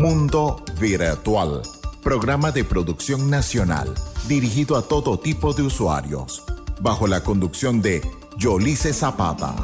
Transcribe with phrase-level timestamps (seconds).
[0.00, 1.60] Mundo Virtual,
[2.02, 3.94] programa de producción nacional
[4.26, 6.42] dirigido a todo tipo de usuarios,
[6.80, 8.00] bajo la conducción de
[8.38, 9.54] Yolice Zapata.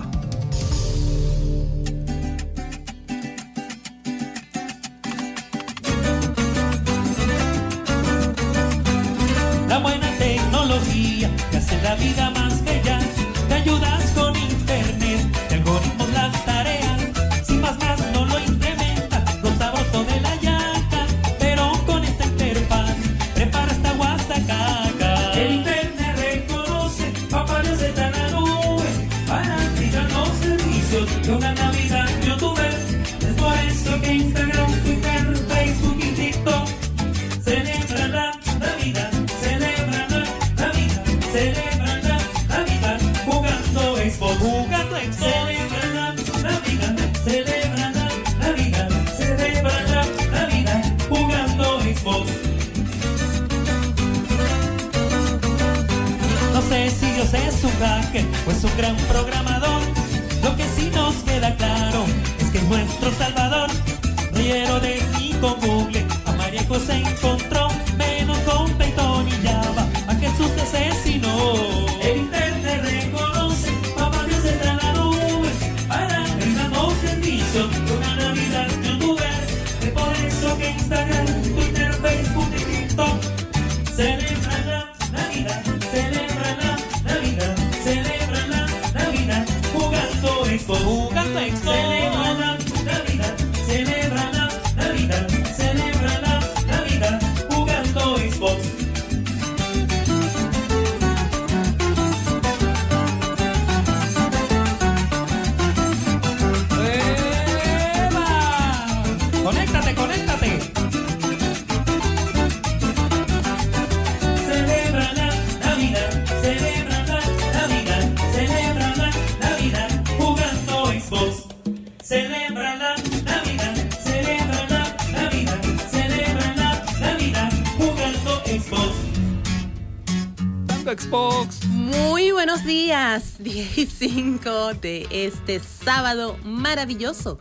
[135.27, 137.39] Este sábado maravilloso,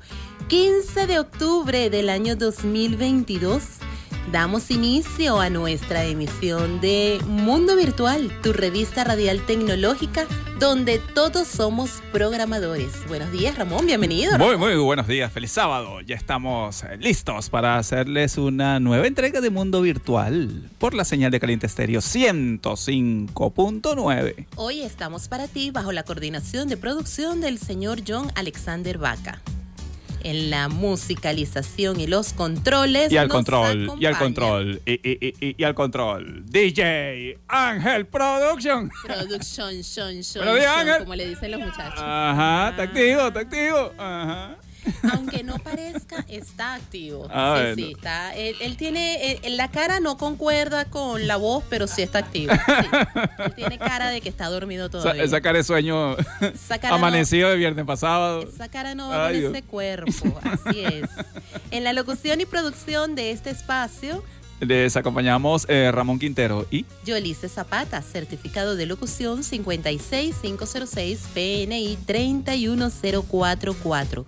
[0.47, 3.74] 15 de octubre del año 2022.
[4.35, 10.27] Damos inicio a nuestra emisión de Mundo Virtual, tu revista radial tecnológica,
[10.59, 13.07] donde todos somos programadores.
[13.07, 14.37] Buenos días, Ramón, bienvenido.
[14.37, 15.31] Muy, muy buenos días.
[15.31, 16.01] Feliz sábado.
[16.01, 21.31] Ya estamos eh, listos para hacerles una nueva entrega de Mundo Virtual por la señal
[21.31, 24.47] de Caliente Estéreo 105.9.
[24.57, 29.41] Hoy estamos para ti bajo la coordinación de producción del señor John Alexander Vaca.
[30.25, 33.11] En la musicalización y los controles.
[33.11, 36.43] Y al control, y al control, y, y- y- y- al control.
[36.47, 38.89] DJ Ángel Production.
[39.03, 39.69] Production,
[40.55, 40.97] días, shon, Ángel.
[40.99, 41.99] como le dicen los muchachos.
[42.03, 43.91] Ajá, te activo, te activo.
[43.99, 44.57] Ajá.
[45.13, 47.27] Aunque no parezca, está activo.
[47.31, 47.75] Ah, sí, bueno.
[47.75, 48.35] sí, está.
[48.35, 52.53] Él, él tiene, él- la cara no concuerda con la voz, pero sí está activo.
[52.53, 52.87] sí.
[53.45, 55.23] Él tiene cara de que está dormido Esa, todavía.
[55.23, 58.43] esa cara de sueño Esa no- amanecido de viernes pasado.
[58.43, 59.53] Esa cara no va Ay, con Dios.
[59.55, 61.09] ese cuerpo, así es.
[61.71, 64.23] En la locución y producción de este espacio,
[64.61, 74.25] Les acompañamos eh, Ramón Quintero y Yolice Zapata, certificado de locución 56506 PNI 31044.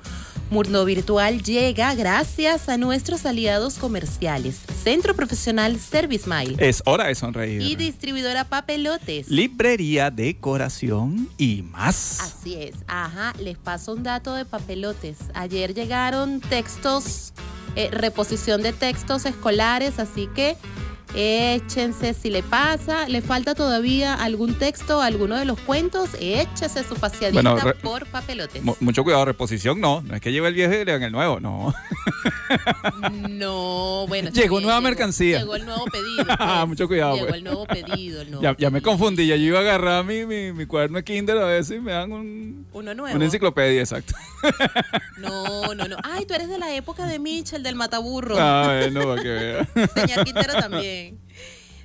[0.49, 7.15] Mundo Virtual llega gracias a nuestros aliados comerciales, Centro Profesional Service Mile es hora de
[7.15, 7.61] sonreír.
[7.61, 9.27] y distribuidora Papelotes.
[9.29, 12.21] Librería, decoración y más.
[12.21, 15.17] Así es, ajá, les paso un dato de papelotes.
[15.33, 17.33] Ayer llegaron textos,
[17.75, 20.55] eh, reposición de textos escolares, así que
[21.15, 26.95] échense si le pasa, le falta todavía algún texto, alguno de los cuentos, échese su
[26.95, 28.63] paseadita Bueno, re- por papelotes.
[28.63, 30.01] Mu- mucho cuidado, reposición no.
[30.01, 31.73] No es que lleve el viejo y le hagan el nuevo, no.
[33.29, 34.29] No, bueno.
[34.31, 35.39] Llegó nueva mercancía.
[35.39, 36.25] Llegó el nuevo pedido.
[36.39, 36.67] Ah, pues.
[36.69, 37.37] mucho cuidado, Llegó pues.
[37.37, 38.21] el nuevo pedido.
[38.21, 40.97] el nuevo Ya, ya me confundí, ya yo iba a agarrar mi, mi, mi cuaderno
[40.97, 43.15] de Kinder a ver si me dan un, Uno nuevo.
[43.15, 44.13] una enciclopedia, exacto.
[45.17, 45.97] No, no, no.
[46.03, 48.35] Ay, tú eres de la época de Mitchell, del mataburro.
[48.39, 49.67] Ah, bueno, para que vea.
[49.95, 50.96] Señor Quintero también.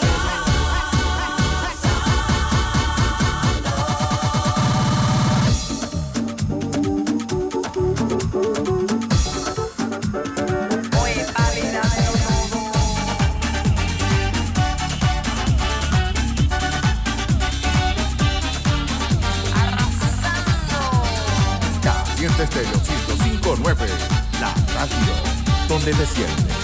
[22.22, 23.88] Caliente Estéreo 1059,
[24.40, 25.14] la radio
[25.68, 26.61] donde te sientes.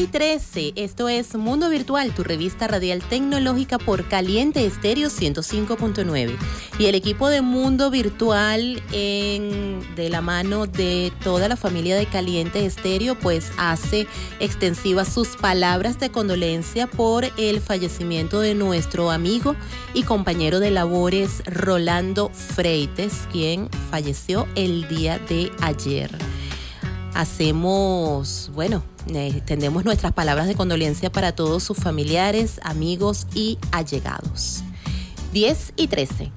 [0.00, 6.36] Y 13, esto es Mundo Virtual, tu revista radial tecnológica por Caliente Estéreo 105.9.
[6.78, 12.06] Y el equipo de Mundo Virtual, en, de la mano de toda la familia de
[12.06, 14.06] Caliente Estéreo, pues hace
[14.38, 19.54] extensivas sus palabras de condolencia por el fallecimiento de nuestro amigo
[19.92, 26.10] y compañero de labores Rolando Freites, quien falleció el día de ayer
[27.14, 34.62] hacemos, bueno, extendemos nuestras palabras de condolencia para todos sus familiares, amigos y allegados.
[35.32, 36.32] 10 y 13.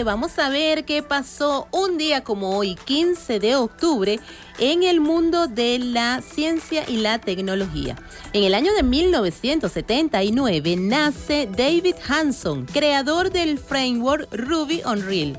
[0.00, 4.20] 17, vamos a ver qué pasó un día como hoy, 15 de octubre,
[4.58, 7.96] en el mundo de la ciencia y la tecnología.
[8.32, 15.38] En el año de 1979 nace David Hanson, creador del framework Ruby on Rails.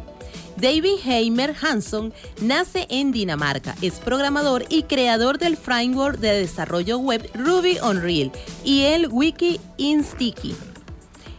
[0.58, 7.28] David Heimer Hanson nace en Dinamarca, es programador y creador del framework de desarrollo web
[7.34, 10.56] Ruby on Rails y el Wiki Instacky.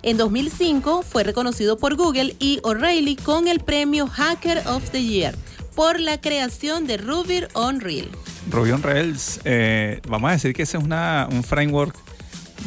[0.04, 5.32] En 2005 fue reconocido por Google y O'Reilly con el premio Hacker of the Year
[5.76, 8.10] por la creación de Ruby on Rails.
[8.50, 11.96] Ruby on Rails, eh, vamos a decir que ese es un framework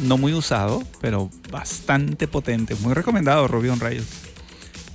[0.00, 2.74] no muy usado, pero bastante potente.
[2.76, 4.06] Muy recomendado, Ruby on Rails.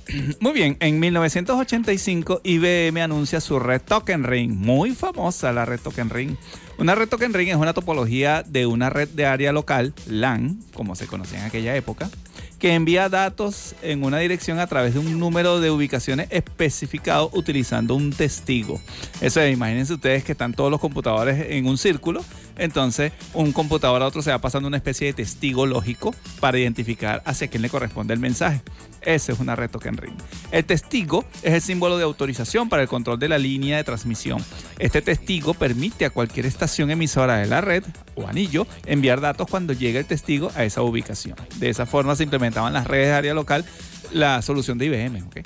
[0.40, 6.10] Muy bien, en 1985 IBM anuncia su red Token Ring, muy famosa la red Token
[6.10, 6.36] Ring.
[6.76, 10.96] Una red Token Ring es una topología de una red de área local, LAN, como
[10.96, 12.10] se conocía en aquella época,
[12.62, 17.96] que envía datos en una dirección a través de un número de ubicaciones especificado utilizando
[17.96, 18.80] un testigo.
[19.20, 22.24] Eso es, imagínense ustedes que están todos los computadores en un círculo,
[22.56, 27.20] entonces un computador a otro se va pasando una especie de testigo lógico para identificar
[27.26, 28.60] hacia quién le corresponde el mensaje.
[29.04, 30.14] Esa es una red token ring.
[30.50, 34.44] El testigo es el símbolo de autorización para el control de la línea de transmisión.
[34.78, 39.72] Este testigo permite a cualquier estación emisora de la red o anillo enviar datos cuando
[39.72, 41.36] llegue el testigo a esa ubicación.
[41.56, 43.64] De esa forma se implementaban las redes de área local
[44.12, 45.26] la solución de IBM.
[45.26, 45.40] ¿ok?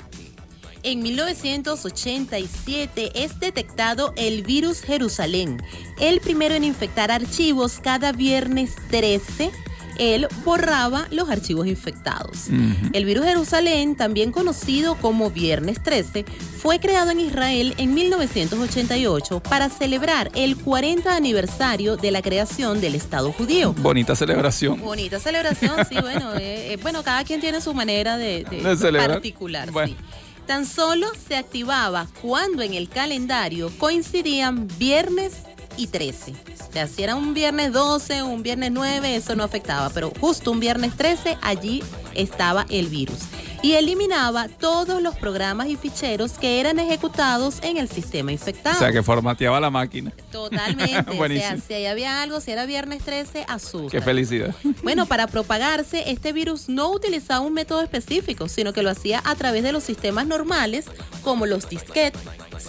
[0.83, 5.57] En 1987 es detectado el virus Jerusalén,
[5.99, 9.51] el primero en infectar archivos cada viernes 13.
[9.99, 12.47] Él borraba los archivos infectados.
[12.93, 16.25] El virus Jerusalén, también conocido como Viernes 13,
[16.61, 22.95] fue creado en Israel en 1988 para celebrar el 40 aniversario de la creación del
[22.95, 23.73] Estado judío.
[23.73, 24.79] Bonita celebración.
[24.81, 28.77] Bonita celebración, sí, bueno, eh, eh, bueno, cada quien tiene su manera de, de- De
[28.77, 29.11] celebrar.
[29.11, 29.89] particular, Bueno.
[29.89, 29.97] sí.
[30.45, 35.33] Tan solo se activaba cuando en el calendario coincidían viernes
[35.77, 36.33] y 13.
[36.69, 40.11] O sea, si era un viernes 12 o un viernes 9, eso no afectaba, pero
[40.19, 41.83] justo un viernes 13, allí
[42.17, 43.19] estaba el virus.
[43.63, 48.75] Y eliminaba todos los programas y ficheros que eran ejecutados en el sistema infectado.
[48.75, 50.13] O sea, que formateaba la máquina.
[50.31, 50.99] Totalmente.
[50.99, 51.57] o sea, Buenísimo.
[51.67, 53.89] si ahí había algo, si era viernes 13, asusta.
[53.89, 54.53] Qué felicidad.
[54.83, 59.33] Bueno, para propagarse, este virus no utilizaba un método específico, sino que lo hacía a
[59.35, 60.85] través de los sistemas normales,
[61.23, 62.21] como los disquetes,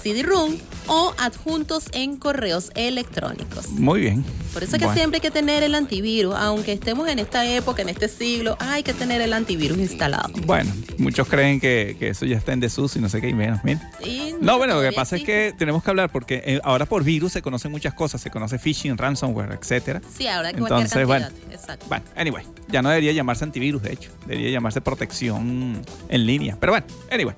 [0.02, 3.68] CD-ROM o adjuntos en correos electrónicos.
[3.68, 4.24] Muy bien.
[4.52, 4.98] Por eso es que Bueno.
[4.98, 8.82] siempre hay que tener el antivirus, aunque estemos en esta época, en este siglo, hay
[8.82, 10.32] que tener el antivirus instalado.
[10.46, 13.34] Bueno, muchos creen que, que eso ya está en desuso y no sé qué y
[13.34, 13.60] menos.
[13.64, 13.90] Mira.
[14.04, 17.04] Y No, bueno, lo que pasa es que tenemos que hablar porque eh, ahora por
[17.04, 18.20] virus se conocen muchas cosas.
[18.20, 20.00] Se conoce phishing, ransomware, etcétera.
[20.16, 21.26] Sí, ahora cualquier Entonces, bueno.
[21.50, 21.86] Exacto.
[21.88, 24.10] Bueno, anyway, ya no debería llamarse antivirus, de hecho.
[24.26, 26.56] Debería llamarse protección en línea.
[26.58, 27.34] Pero bueno, anyway.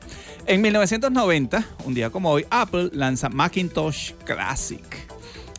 [0.46, 4.84] En 1990, un día como hoy, Apple lanza Macintosh Classic.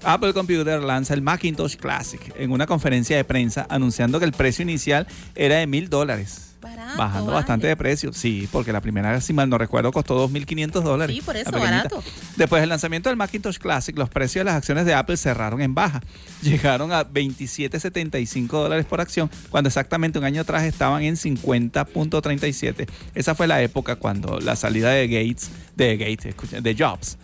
[0.04, 4.64] Apple Computer lanza el Macintosh Classic en una conferencia de prensa anunciando que el precio
[4.64, 6.48] inicial era de mil dólares.
[6.62, 7.36] Barato, Bajando vale.
[7.38, 8.14] bastante de precio.
[8.14, 11.16] Sí, porque la primera, si mal no recuerdo, costó 2.500 dólares.
[11.16, 12.04] Sí, por eso, barato.
[12.36, 15.74] Después del lanzamiento del Macintosh Classic, los precios de las acciones de Apple cerraron en
[15.74, 16.02] baja.
[16.44, 22.88] Llegaron a 27.75 dólares por acción, cuando exactamente un año atrás estaban en 50.37.
[23.16, 27.18] Esa fue la época cuando la salida de Gates, de Gates, de Jobs.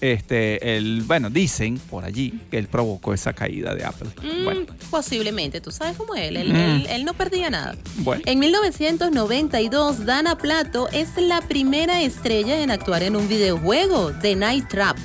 [0.00, 4.08] Este, el, bueno, dicen por allí que él provocó esa caída de Apple.
[4.22, 6.56] Mm, Bueno, Posiblemente, tú sabes cómo él, él, Mm.
[6.56, 7.76] él- él no perdía nada.
[7.96, 8.22] bueno.
[8.26, 14.68] En 1992, Dana Plato es la primera estrella en actuar en un videojuego, The Night
[14.68, 14.96] Trap.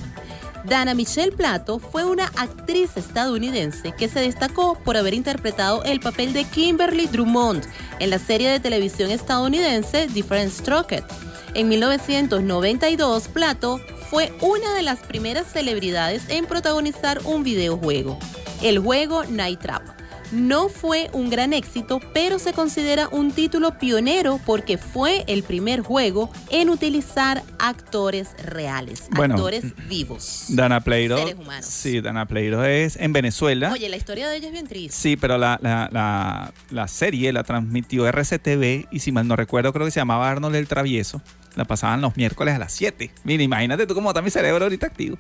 [0.66, 6.32] Dana Michelle Plato fue una actriz estadounidense que se destacó por haber interpretado el papel
[6.32, 7.66] de Kimberly Drummond
[8.00, 11.04] en la serie de televisión estadounidense Different Strokes.
[11.56, 18.18] En 1992, Plato fue una de las primeras celebridades en protagonizar un videojuego,
[18.64, 19.84] el juego Night Trap.
[20.32, 25.82] No fue un gran éxito, pero se considera un título pionero porque fue el primer
[25.82, 30.46] juego en utilizar actores reales, Bueno, actores vivos.
[30.50, 31.20] Dana Pleiro.
[31.20, 31.66] Seres humanos.
[31.68, 33.72] Sí, Dana Pleiro es en Venezuela.
[33.72, 34.98] Oye, la historia de ella es bien triste.
[34.98, 39.72] Sí, pero la, la, la, la serie la transmitió RCTV y si mal no recuerdo
[39.72, 41.22] creo que se llamaba Arnold el Travieso.
[41.56, 43.12] La pasaban los miércoles a las 7.
[43.24, 45.18] Mira, imagínate tú cómo está mi cerebro ahorita activo.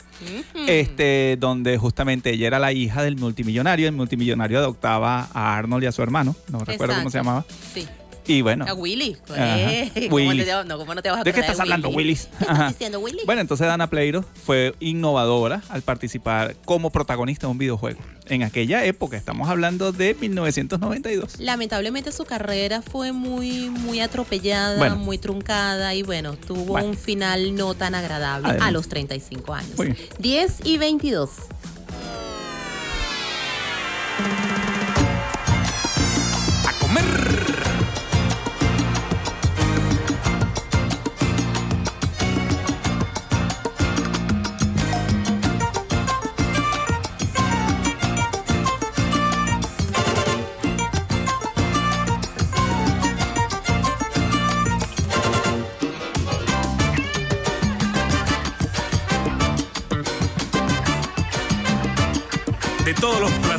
[0.67, 3.88] Este, donde justamente ella era la hija del multimillonario.
[3.88, 6.36] El multimillonario adoptaba a Arnold y a su hermano.
[6.50, 7.46] No recuerdo cómo se llamaba.
[7.74, 7.88] Sí.
[8.26, 8.66] Y bueno.
[8.68, 9.18] A Willy.
[9.30, 9.60] Ajá.
[9.60, 10.44] Eh, ¿cómo Willy.
[10.46, 12.30] te- no, ¿cómo no te vas a ¿De qué estás hablando, Willis?
[12.38, 13.20] ¿Qué estás diciendo, Willy?
[13.26, 18.00] Bueno, entonces Dana Pleiro fue innovadora al participar como protagonista de un videojuego.
[18.28, 21.40] En aquella época, estamos hablando de 1992.
[21.40, 24.96] Lamentablemente su carrera fue muy, muy atropellada, Bueno.
[24.96, 26.88] muy truncada y bueno, tuvo Bueno.
[26.88, 28.70] un final no tan agradable Adelante.
[28.70, 29.78] a los 35 años.
[29.78, 29.98] Muy bien.
[30.20, 31.30] 10 y 22.
[36.66, 37.23] a comer.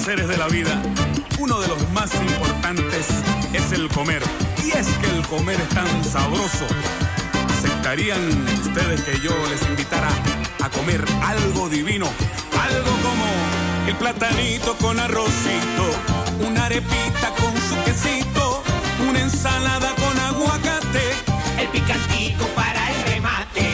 [0.04, 0.82] placeres de la vida,
[1.38, 3.06] uno de los más importantes
[3.54, 4.22] es el comer.
[4.62, 6.66] Y es que el comer es tan sabroso.
[7.48, 8.20] ¿Aceptarían
[8.60, 10.10] ustedes que yo les invitara
[10.62, 12.06] a comer algo divino?
[12.60, 13.24] Algo como
[13.88, 15.84] el platanito con arrocito,
[16.46, 18.62] una arepita con su quesito,
[19.08, 21.12] una ensalada con aguacate,
[21.60, 23.70] el picantico para el remate,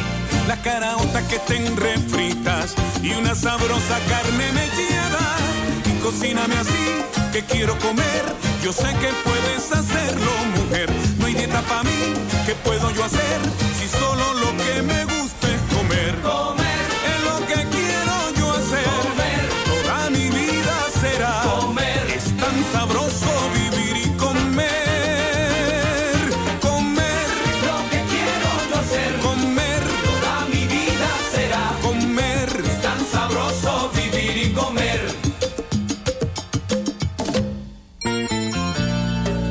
[0.47, 5.50] las caraotas que estén refritas y una sabrosa carne mellada
[6.03, 8.25] Cocíname así, que quiero comer.
[8.63, 10.91] Yo sé que puedes hacerlo, mujer.
[11.19, 12.15] No hay dieta para mí,
[12.47, 13.70] que puedo yo hacer?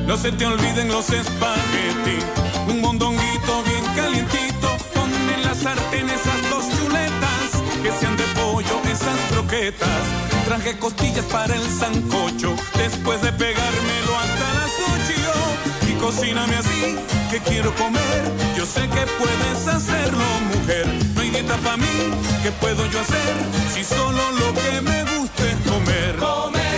[0.09, 2.25] No se te olviden los espaguetis.
[2.67, 4.75] Un mondonguito bien calientito.
[4.95, 7.49] Pon en la sartén esas dos chuletas.
[7.83, 10.01] Que sean de pollo esas croquetas.
[10.45, 12.55] Traje costillas para el sancocho.
[12.75, 15.87] Después de pegármelo hasta las ocho.
[15.87, 16.95] Y cocíname así,
[17.29, 18.23] que quiero comer.
[18.57, 20.87] Yo sé que puedes hacerlo, mujer.
[21.13, 21.95] No hay dieta para mí,
[22.41, 23.35] ¿qué puedo yo hacer?
[23.75, 26.15] Si solo lo que me gusta es comer.
[26.15, 26.68] Comer.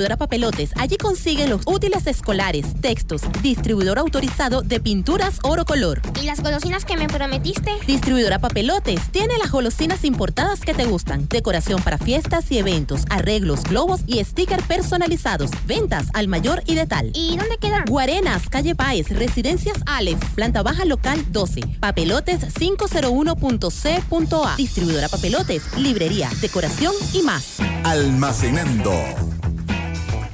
[0.00, 0.70] Distribuidora Papelotes.
[0.76, 6.00] Allí consiguen los útiles escolares, textos, distribuidor autorizado de pinturas oro color.
[6.22, 7.72] ¿Y las golosinas que me prometiste?
[7.86, 13.62] Distribuidora Papelotes tiene las golosinas importadas que te gustan, decoración para fiestas y eventos, arreglos,
[13.64, 17.10] globos y stickers personalizados, ventas al mayor y de tal.
[17.12, 17.84] ¿Y dónde quedan?
[17.84, 26.94] Guarenas, calle Páez, Residencias Aleph, planta baja local 12, papelotes 501.c.a, distribuidora papelotes, librería, decoración
[27.12, 27.58] y más.
[27.84, 29.19] Almacenando.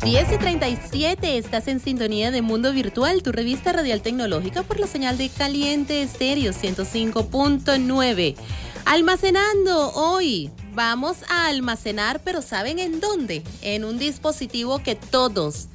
[0.06, 4.86] 10 y 37, estás en sintonía de Mundo Virtual, tu revista radial tecnológica por la
[4.86, 8.36] señal de Caliente Estéreo 105.9.
[8.84, 10.52] Almacenando hoy.
[10.74, 13.42] Vamos a almacenar, pero ¿saben en dónde?
[13.62, 15.66] En un dispositivo que todos,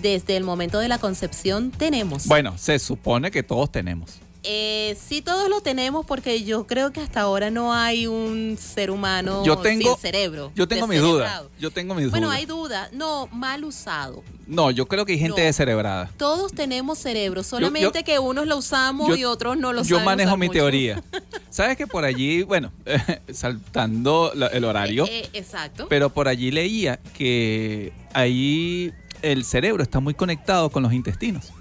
[0.00, 2.28] desde el momento de la concepción, tenemos.
[2.28, 4.20] Bueno, se supone que todos tenemos.
[4.42, 8.90] Eh, sí, todos lo tenemos porque yo creo que hasta ahora no hay un ser
[8.90, 10.50] humano Yo tengo- sin cerebro.
[10.54, 11.42] Yo tengo mis dudas.
[11.58, 12.38] Yo tengo mis Bueno, dudas.
[12.38, 12.88] hay duda.
[12.92, 14.22] No, mal usado.
[14.46, 15.46] No, yo creo que hay gente No.
[15.46, 16.10] descerebrada.
[16.16, 19.96] Todos tenemos cerebro, solamente yo- que unos lo usamos yo- y otros no lo Yo
[19.96, 20.58] saben manejo usar mi mucho.
[20.58, 21.02] teoría.
[21.50, 22.72] ¿Sabes que por allí, bueno,
[23.32, 25.86] saltando la- el horario, Eh, eh, exacto.
[25.88, 31.52] pero por allí leía que ahí el cerebro está muy conectado con los intestinos.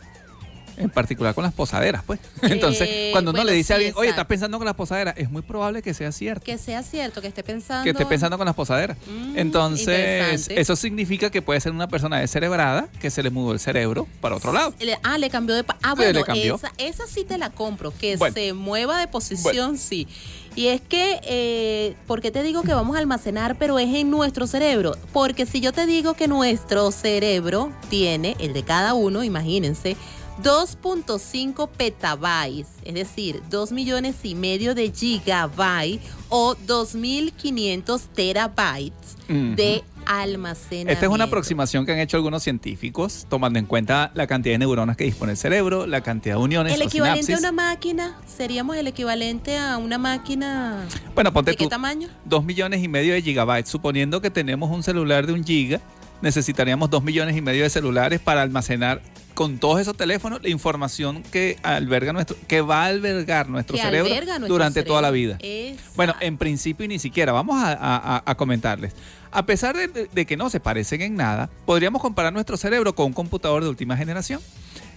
[0.80, 2.20] En particular con las posaderas, pues.
[2.42, 4.76] Entonces, Eh, cuando uno bueno, le dice a sí, alguien, oye, estás pensando con las
[4.76, 6.44] posaderas, es muy probable que sea cierto.
[6.44, 7.84] que sea cierto, que esté pensando.
[7.84, 8.98] que esté pensando con las posaderas.
[9.08, 13.60] Mm, Entonces, eso significa que puede ser una persona descerebrada que se le mudó el
[13.60, 14.74] cerebro para otro lado.
[15.04, 15.64] Ah, le cambió de...
[15.84, 16.56] Ah, Sí, bueno, le cambió.
[16.56, 18.34] Esa, esa sí te la compro, que Bueno.
[18.34, 20.08] se mueva de posición, sí.
[20.56, 24.10] Y es que, eh, ¿por qué te digo que vamos a almacenar, pero es en
[24.10, 24.96] nuestro cerebro?
[25.14, 29.96] Porque si yo te digo que nuestro cerebro tiene, el de cada uno, imagínense,
[30.44, 40.92] 2.5 petabytes, es decir, 2 millones y medio de gigabytes o 2.500 terabytes de almacenamiento.
[40.92, 44.60] Esta es una aproximación que han hecho algunos científicos, tomando en cuenta la cantidad de
[44.60, 48.76] neuronas que dispone el cerebro, la cantidad de uniones El equivalente a una máquina, seríamos
[48.78, 50.86] el equivalente a una máquina.
[51.14, 52.08] Bueno, ponte ¿De qué tú, tamaño?
[52.26, 53.70] dos millones y medio de gigabytes.
[53.70, 55.80] Suponiendo que tenemos un celular de un giga,
[56.22, 59.02] necesitaríamos dos millones y medio de celulares para almacenar
[59.40, 63.82] con todos esos teléfonos la información que alberga nuestro, que va a albergar nuestro Que
[63.82, 65.38] cerebro alberga nuestro durante toda la vida.
[65.40, 65.92] Exacto.
[65.96, 67.32] Bueno, en principio y ni siquiera.
[67.32, 68.92] Vamos a, a- a- comentarles.
[69.32, 72.94] A pesar de, de- de que no se parecen en nada, podríamos comparar nuestro cerebro
[72.96, 74.42] con un computador de última generación.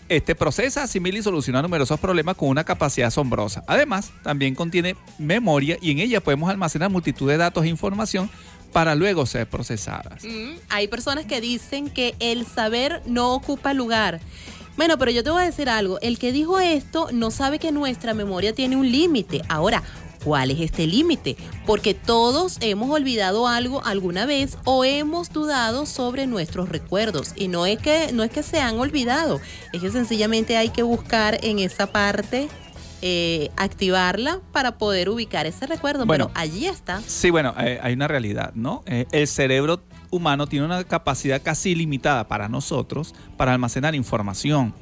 [0.08, 3.62] Este procesa, asimila y soluciona numerosos problemas con una capacidad asombrosa.
[3.68, 8.28] Además, también contiene memoria y en ella podemos almacenar multitud de datos e información
[8.72, 10.24] para luego ser procesadas.
[10.24, 14.20] Mm, hay personas que dicen que el saber no ocupa lugar.
[14.76, 16.00] Bueno, pero yo te voy a decir algo.
[16.00, 19.42] El que dijo esto no sabe que nuestra memoria tiene un límite.
[19.48, 19.82] Ahora,
[20.24, 21.36] ¿cuál es este límite?
[21.66, 27.32] Porque todos hemos olvidado algo alguna vez o hemos dudado sobre nuestros recuerdos.
[27.36, 29.40] Y no es que, no es que se han olvidado,
[29.74, 32.48] es que sencillamente hay que buscar en esa parte.
[33.02, 36.06] Eh, activarla para poder ubicar ese recuerdo.
[36.06, 36.28] Bueno.
[36.28, 37.00] Pero allí está.
[37.04, 38.84] Sí, bueno, eh, hay una realidad, ¿no?
[38.86, 44.72] Eh, el cerebro humano tiene una capacidad casi ilimitada para nosotros para almacenar información.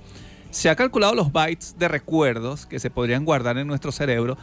[0.50, 4.36] Se ha calculado los bytes de recuerdos que se podrían guardar en nuestro cerebro.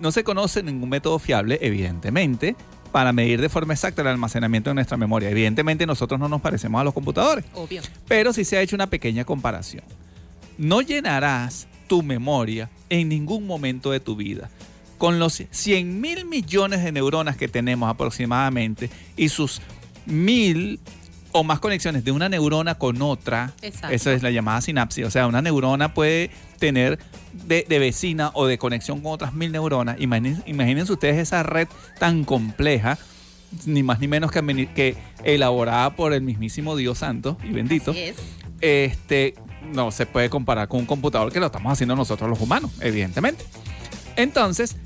[0.00, 2.56] No se conoce ningún método fiable, evidentemente,
[2.92, 5.30] para medir de forma exacta el almacenamiento de nuestra memoria.
[5.30, 7.80] Evidentemente nosotros no nos parecemos a los computadores, Obvio.
[8.06, 9.84] pero sí se ha hecho una pequeña comparación.
[10.58, 14.48] No llenarás tu memoria en ningún momento de tu vida.
[14.96, 19.60] Con los 100 mil millones de neuronas que tenemos aproximadamente y sus
[20.06, 20.80] mil
[21.32, 23.94] o más conexiones de una neurona con otra, Exacto.
[23.94, 25.04] esa es la llamada sinapsis.
[25.04, 26.98] O sea, una neurona puede tener
[27.46, 29.98] de, de vecina o de conexión con otras mil neuronas.
[30.00, 32.96] Imaginen- imagínense ustedes esa red tan compleja,
[33.66, 34.40] ni más ni menos que,
[34.74, 38.16] que elaborada por el mismísimo Dios Santo y bendito es.
[38.62, 39.34] este,
[39.72, 43.44] no se puede comparar con un computador que lo estamos haciendo nosotros los humanos, evidentemente.
[44.16, 44.76] Entonces,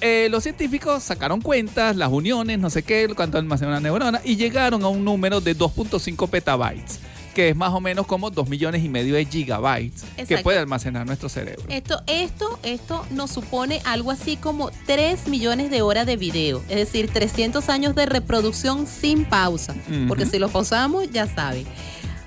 [0.00, 4.36] eh, los científicos sacaron cuentas, las uniones, no sé qué, cuánto almacena una neurona, y
[4.36, 7.00] llegaron a un número de 2.5 petabytes,
[7.34, 11.06] que es más o menos como 2 millones y medio de gigabytes que puede almacenar
[11.06, 11.64] nuestro cerebro.
[11.68, 16.76] Esto, esto, esto nos supone algo así como 3 millones de horas de video, es
[16.76, 19.74] decir, 300 años de reproducción sin pausa,
[20.08, 21.66] porque si lo pausamos, ya saben.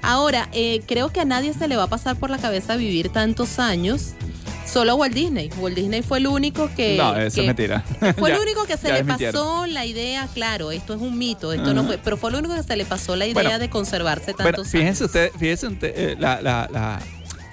[0.02, 3.10] Ahora, eh, creo que a nadie se le va a pasar por la cabeza vivir
[3.10, 4.14] tantos años.
[4.66, 5.50] Solo a Walt Disney.
[5.60, 6.98] Walt Disney fue el único que.
[6.98, 7.84] no, eso que- es mentira.
[8.18, 11.54] Fue Ya, el único que se le pasó la idea, claro, esto es un mito,
[11.54, 13.70] esto no fue, pero fue el único que se le pasó la idea Bueno, de
[13.70, 15.10] conservarse tantos Bueno, fíjense años.
[15.10, 17.00] ustedes, fíjense usted, eh, la, la- la-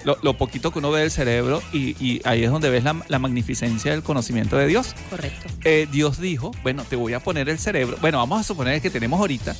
[0.03, 2.95] lo, lo poquito que uno ve del cerebro y, y ahí es donde ves la,
[3.07, 4.93] la magnificencia del conocimiento de Dios.
[5.09, 5.47] Correcto.
[5.63, 7.97] Eh, Dios dijo, bueno, te voy a poner el cerebro.
[8.01, 9.55] Bueno, vamos a suponer que tenemos ahorita,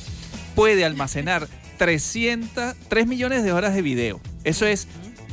[0.54, 4.20] puede almacenar 300, 3 millones de horas de video.
[4.44, 4.86] Eso es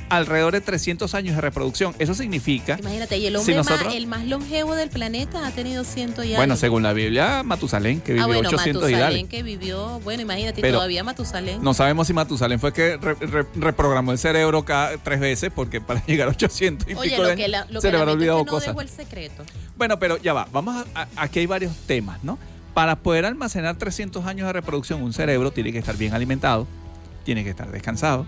[0.10, 1.96] alrededor de 300 años de reproducción.
[1.98, 5.52] Eso significa, Imagínate, y el Si hombre nosotros- más, el más longevo del planeta ha
[5.52, 9.00] tenido ciento y bueno, según la Biblia, Matusalén, que vivió ah, bueno, 800 y Matusalén
[9.00, 9.28] dale.
[9.28, 11.64] que vivió, bueno, imagínate, Pero todavía Matusalén.
[11.64, 15.82] No sabemos si Matusalén fue que re- re- reprogramó el cerebro cada tres veces, porque
[15.82, 17.92] para llegar a 800 y Oye, pico de lo que, años la, lo se que
[17.94, 18.68] le habrá lamento es olvidado que no cosas.
[18.68, 19.44] dejó el secreto.
[19.78, 20.48] Bueno, pero ya va.
[20.52, 22.38] Vamos a, a- aquí hay varios temas, ¿no?
[22.74, 26.68] Para poder almacenar 300 años de reproducción, un cerebro tiene que estar bien alimentado,
[27.24, 28.26] tiene que estar descansado.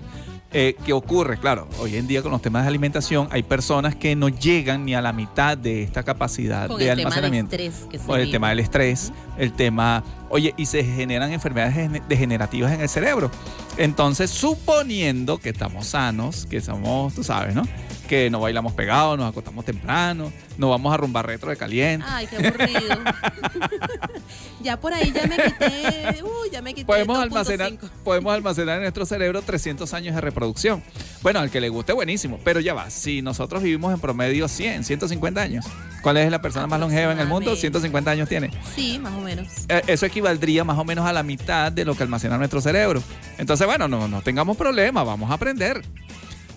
[0.58, 1.38] Eh, ¿Qué ocurre?
[1.38, 4.94] Claro, hoy en día con los temas de alimentación hay personas que no llegan ni
[4.96, 7.56] a la mitad de esta capacidad Con de el tema del almacenamiento.
[7.56, 11.74] estrés que se Por el tema del estrés, el tema, oye, y se generan enfermedades
[11.76, 13.32] gene- degenerativas en el cerebro.
[13.78, 17.64] Entonces, suponiendo que estamos sanos, que somos, tú sabes, ¿no?
[18.08, 22.06] Que no bailamos pegados, nos acostamos temprano, no vamos a rumbar retro de caliente.
[22.08, 22.98] Ay, qué aburrido.
[24.62, 27.22] ya por ahí ya me quité, uy, ya me quité Podemos 2.5.
[27.24, 27.72] almacenar,
[28.04, 30.84] podemos almacenar en nuestro cerebro 300 años de reproducción.
[31.22, 32.39] Bueno, al que le guste, buenísimo.
[32.44, 35.65] Pero ya va, si nosotros vivimos en promedio 100, 150 años,
[36.04, 37.52] ¿cuál es la persona más longeva en el mundo?
[37.52, 37.80] Aproximadamente.
[37.80, 38.52] 150 años tiene.
[38.76, 39.48] Sí, más o menos.
[39.70, 43.02] Eh, Eso equivaldría más o menos a la mitad de lo que almacena nuestro cerebro.
[43.38, 45.82] Entonces, bueno, no, no tengamos problema, vamos a aprender.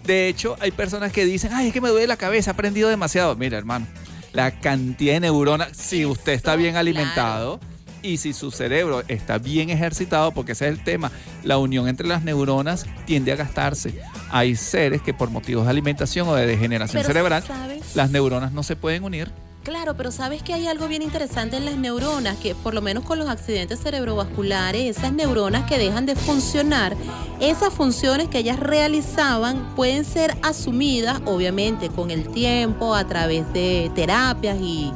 [0.08, 2.88] De hecho, hay personas que dicen, ay, es que me duele la cabeza, he aprendido
[2.88, 3.36] demasiado.
[3.36, 3.86] Mira, hermano,
[4.32, 7.60] la cantidad de neuronas, si usted está bien alimentado
[8.00, 11.12] y si su cerebro está bien ejercitado, porque ese es el tema,
[11.44, 14.00] la unión entre las neuronas tiende a gastarse.
[14.30, 17.94] Hay seres que por motivos de alimentación o de degeneración Pero, cerebral, ¿sabes?
[17.94, 19.30] las neuronas no se pueden unir.
[19.68, 23.04] Claro, pero sabes que hay algo bien interesante en las neuronas, que por lo menos
[23.04, 26.96] con los accidentes cerebrovasculares, esas neuronas que dejan de funcionar,
[27.38, 33.90] esas funciones que ellas realizaban pueden ser asumidas, obviamente, con el tiempo, a través de
[33.94, 34.90] terapias y,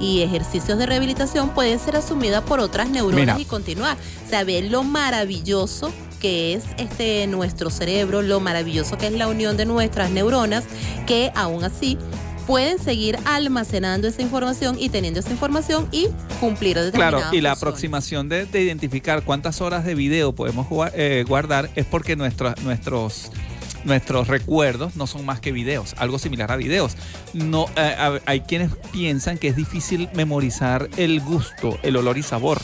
[0.00, 3.38] y ejercicios de rehabilitación, pueden ser asumidas por otras neuronas Mira.
[3.38, 3.98] y continuar.
[4.24, 9.28] O sea, ve lo maravilloso que es este nuestro cerebro, lo maravilloso que es la
[9.28, 10.64] unión de nuestras neuronas,
[11.06, 11.98] que aún así
[12.46, 16.08] pueden seguir almacenando esa información y teniendo esa información y
[16.40, 17.58] cumplir determinadas Claro, y la funciones.
[17.58, 23.30] aproximación de, de identificar cuántas horas de video podemos eh, guardar es porque nuestra- nuestros,
[23.84, 26.96] nuestros recuerdos no son más que videos, algo similar a videos.
[27.32, 32.60] No, eh, hay quienes piensan que es difícil memorizar el gusto, el olor y sabor.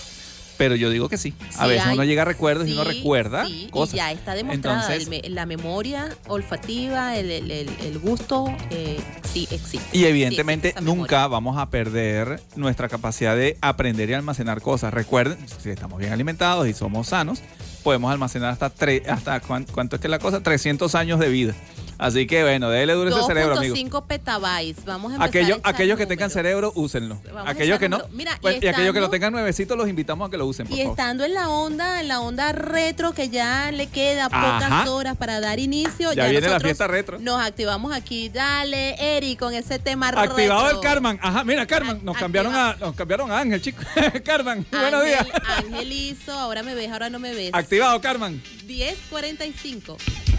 [0.60, 1.32] Pero yo digo que sí.
[1.56, 3.94] A Sí veces hay- uno llega a recuerdos y uno recuerda sí, cosas.
[3.94, 4.80] Y ya está demostrada.
[4.82, 9.00] Entonces- el me- la memoria olfativa, el, el- gusto, eh,
[9.32, 9.96] sí existe.
[9.96, 14.92] Y evidentemente existe nunca vamos a perder nuestra capacidad de aprender y almacenar cosas.
[14.92, 17.40] Recuerden, si estamos bien alimentados y somos sanos,
[17.82, 20.42] podemos almacenar hasta, tre- hasta cuán- ¿cuánto es que la cosa?
[20.42, 21.54] 300 años de vida.
[22.00, 23.76] Así que bueno, déle duro ese cerebro, amigo.
[23.76, 24.86] 2.5 petabytes.
[24.86, 27.20] Vamos a empezar a Aquellos, que tengan cerebro, úsenlo.
[27.30, 28.00] Vamos Aquellos que no.
[28.12, 30.66] Mira, y pues, y, aquellos que lo tengan nuevecitos, los invitamos a que lo usen,
[30.66, 30.98] por Y favor.
[30.98, 35.40] estando en la onda, en la onda retro, que ya le queda pocas horas para
[35.40, 36.14] dar inicio.
[36.14, 37.18] Ya viene la fiesta retro.
[37.20, 38.30] Nos activamos aquí.
[38.30, 40.80] Dale, Eri, con ese tema Activado retro.
[40.80, 41.18] el Carman.
[41.20, 41.98] Ajá, mira, Carman.
[42.02, 43.82] Nos Activa- cambiaron a, nos cambiaron a Ángel, chico.
[44.24, 45.26] Carman, buenos días.
[45.58, 47.50] Ángel, hizo, ahora me ves, ahora no me ves.
[47.52, 48.42] Activado, Carman.
[48.66, 50.29] 10.45.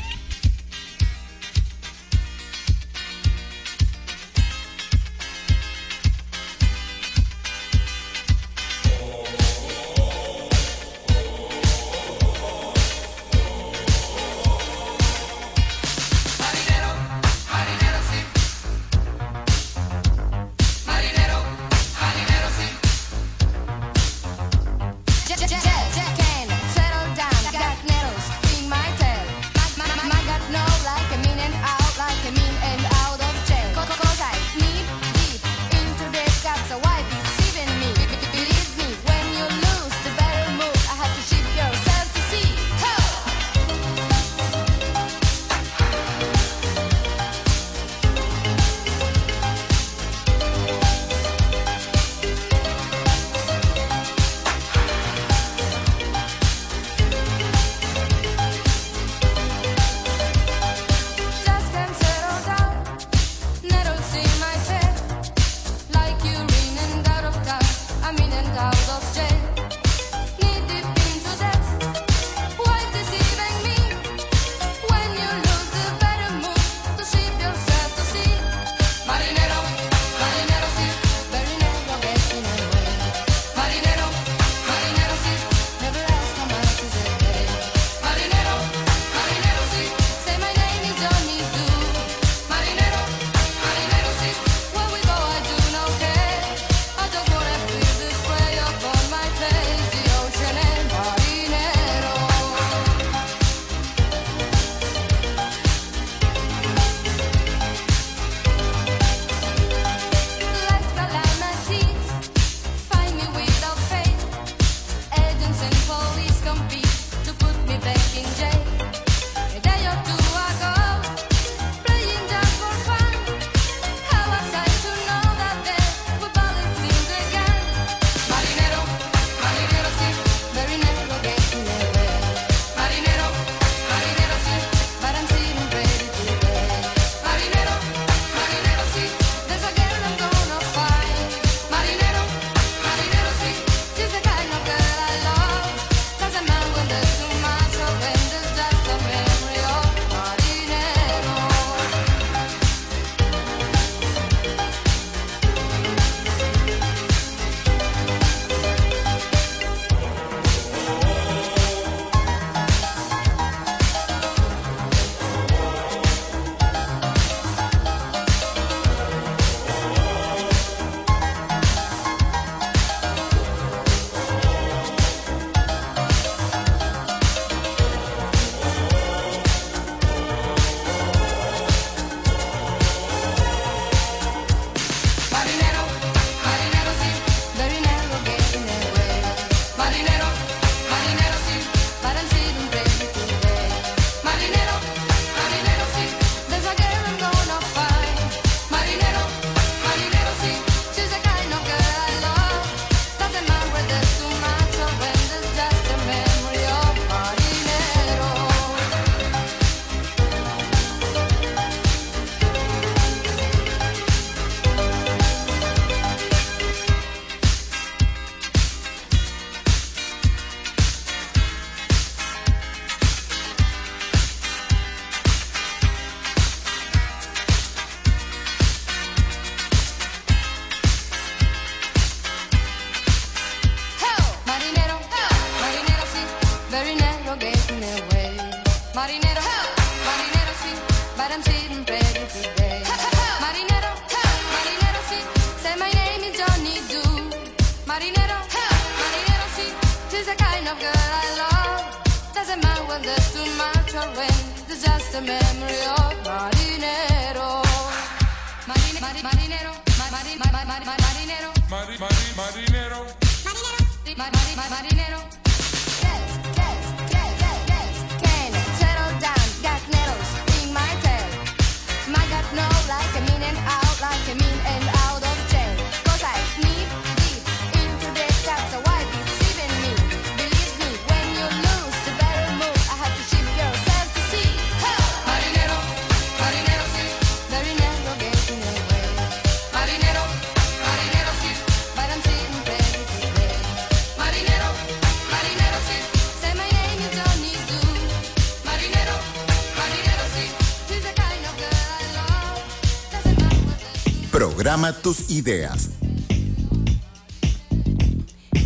[304.94, 305.90] Tus ideas.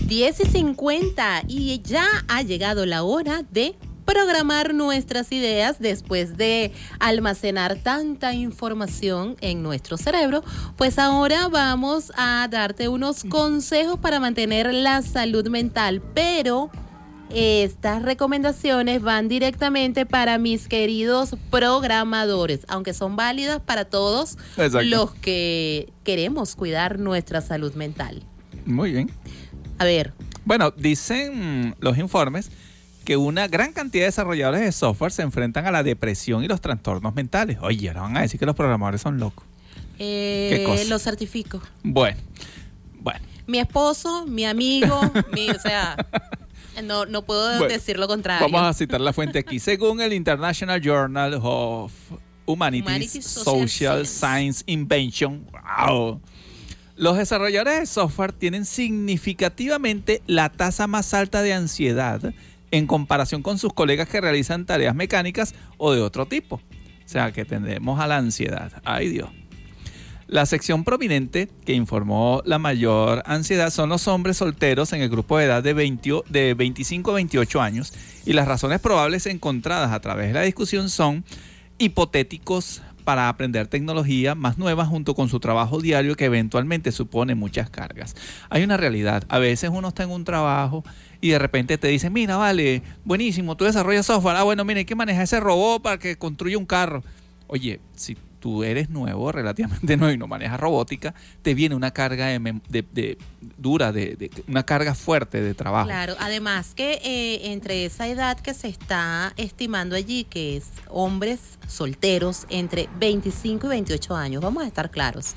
[0.07, 6.71] 10 y 50 y ya ha llegado la hora de programar nuestras ideas después de
[6.99, 10.43] almacenar tanta información en nuestro cerebro,
[10.77, 16.69] pues ahora vamos a darte unos consejos para mantener la salud mental, pero
[17.29, 24.83] estas recomendaciones van directamente para mis queridos programadores, aunque son válidas para todos Exacto.
[24.83, 28.23] los que queremos cuidar nuestra salud mental.
[28.65, 29.11] Muy bien.
[29.77, 30.13] A ver,
[30.45, 32.51] Bueno, dicen los informes
[33.03, 36.61] que una gran cantidad de desarrolladores de software se enfrentan a la depresión y los
[36.61, 37.57] trastornos mentales.
[37.61, 39.45] Oye, ahora van a decir que los programadores son locos.
[39.99, 40.83] Eh, ¿Qué cosa?
[40.85, 41.61] lo certifico.
[41.83, 42.19] Bueno,
[42.99, 43.19] bueno.
[43.47, 44.99] Mi esposo, mi amigo,
[45.33, 45.95] mi, o sea,
[46.83, 48.47] no, no puedo Bueno, decir lo contrario.
[48.49, 49.59] Vamos a citar la fuente aquí.
[49.59, 51.91] Según el International Journal of
[52.45, 54.19] Humanities, Humanities Social Social, Science.
[54.19, 56.21] Science Invention, wow.
[56.97, 62.33] Los desarrolladores de software tienen significativamente la tasa más alta de ansiedad
[62.71, 66.55] en comparación con sus colegas que realizan tareas mecánicas o de otro tipo.
[66.55, 68.71] O sea, que tendemos a la ansiedad.
[68.83, 69.29] Ay Dios.
[70.27, 75.37] La sección prominente que informó la mayor ansiedad son los hombres solteros en el grupo
[75.37, 77.93] de edad de, 20 o- de 25 a 28 años
[78.25, 81.23] y las razones probables encontradas a través de la discusión son
[81.77, 87.69] hipotéticos para aprender tecnología más nueva junto con su trabajo diario que eventualmente supone muchas
[87.69, 88.15] cargas.
[88.49, 90.83] Hay una realidad, a veces uno está en un trabajo
[91.21, 94.85] y de repente te dicen, mira, vale, buenísimo, tú desarrollas software, ah, bueno, mira, hay
[94.85, 97.03] que manejar ese robot para que construya un carro.
[97.45, 102.27] Oye, si tú eres nuevo, relativamente nuevo y no manejas robótica, te viene una carga
[102.27, 103.17] de, de-
[103.57, 105.87] dura, de, de- una carga fuerte de trabajo.
[105.87, 111.57] Claro, además que eh, entre esa edad que se está estimando allí, que es hombres
[111.65, 115.33] solteros entre 25 y 28 años, vamos a estar claros,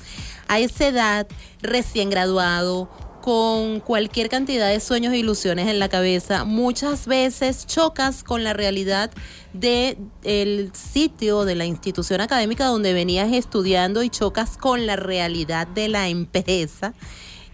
[0.47, 1.27] a esa edad
[1.63, 2.91] recién graduado,
[3.29, 8.55] con cualquier cantidad de sueños e ilusiones en la cabeza, muchas veces chocas con la
[8.55, 9.11] realidad
[9.53, 15.67] de el sitio de la institución académica donde venías estudiando y chocas con la realidad
[15.67, 16.95] de la empresa.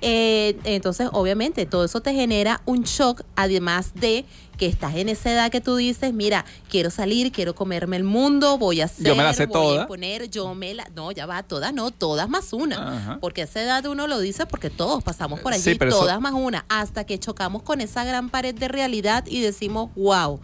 [0.00, 4.26] Eh, entonces, obviamente, todo eso te genera un shock, además de
[4.58, 8.58] que estás en esa edad que tú dices, mira, quiero salir, quiero comerme el mundo,
[8.58, 9.82] voy a hacer, Yo me la sé voy toda.
[9.84, 13.18] a poner, yo me la, no, ya va, todas no, todas más una, Ajá.
[13.20, 16.00] porque a esa edad uno lo dice porque todos pasamos por allí, Sí, pero eso-
[16.00, 20.40] todas más una, hasta que chocamos con esa gran pared de realidad y decimos, wow.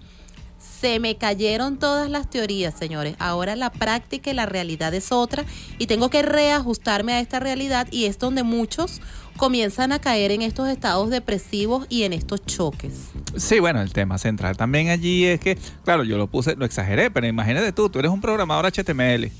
[0.80, 3.14] Se me cayeron todas las teorías, señores.
[3.18, 5.44] Ahora la práctica y la realidad es otra
[5.78, 9.00] y tengo que reajustarme a esta realidad y es donde muchos
[9.40, 13.08] comienzan a caer en estos estados depresivos y en estos choques.
[13.38, 17.10] Sí, bueno, el tema central también allí es que, claro, yo lo puse, lo exageré,
[17.10, 19.32] pero imagínate tú, tú eres un programador HTML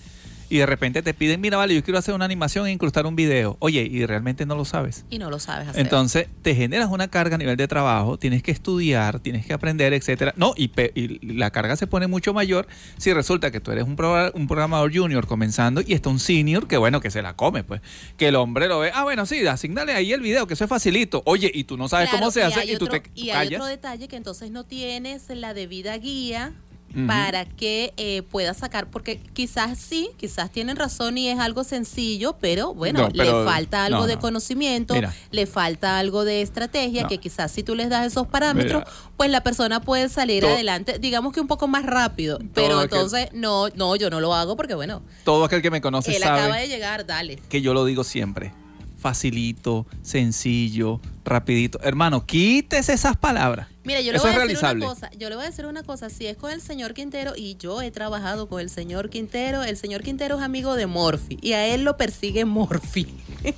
[0.51, 3.16] y de repente te piden, mira, vale, yo quiero hacer una animación e incrustar un
[3.16, 3.57] video.
[3.61, 5.05] Oye, y realmente no lo sabes.
[5.09, 5.80] Y no lo sabes hacer.
[5.80, 9.92] Entonces, te generas una carga a nivel de trabajo, tienes que estudiar, tienes que aprender,
[9.92, 10.34] etcétera.
[10.36, 12.66] No, y, pe- y la carga se pone mucho mayor
[12.98, 16.66] si resulta que tú eres un, pro- un programador junior comenzando y está un senior
[16.66, 17.80] que, bueno, que se la come, pues.
[18.16, 20.70] Que el hombre lo ve, ah, bueno, sí, asignale ahí el video, que eso es
[20.70, 21.22] facilito.
[21.26, 23.46] Oye, y tú no sabes Claro, cómo se hace y tú otro- te y hay
[23.48, 23.61] callas.
[23.61, 26.53] otro detalle que entonces no tienes la debida guía
[27.07, 32.36] Para que eh, puedas sacar, porque quizás sí, quizás tienen razón y es algo sencillo,
[32.41, 34.20] pero bueno, No, pero- le falta algo no, de no.
[34.20, 35.14] conocimiento, Mira.
[35.30, 38.93] le falta algo de estrategia, que quizás si tú les das esos parámetros, Mira.
[39.16, 42.84] pues la persona puede salir Todo- adelante, digamos que un poco más rápido, pero aquel-
[42.99, 46.22] entonces no, no, yo no lo hago porque bueno, Todo aquel que me conoce él
[46.22, 47.36] sabe acaba de llegar, dale.
[47.49, 48.53] que yo lo digo siempre.
[49.01, 51.80] Facilito, sencillo, rapidito.
[51.82, 53.68] Hermano, quítese esas palabras.
[53.82, 54.84] Mira, yo le Eso voy es a decir realizable.
[54.84, 55.11] una cosa.
[55.18, 56.11] Yo le voy a decir una cosa.
[56.11, 59.76] Si es con el señor Quintero, y yo he trabajado con el señor Quintero, el
[59.76, 63.07] señor Quintero es amigo de Morphy y a él lo persigue Morphy.
[63.42, 63.57] Mira,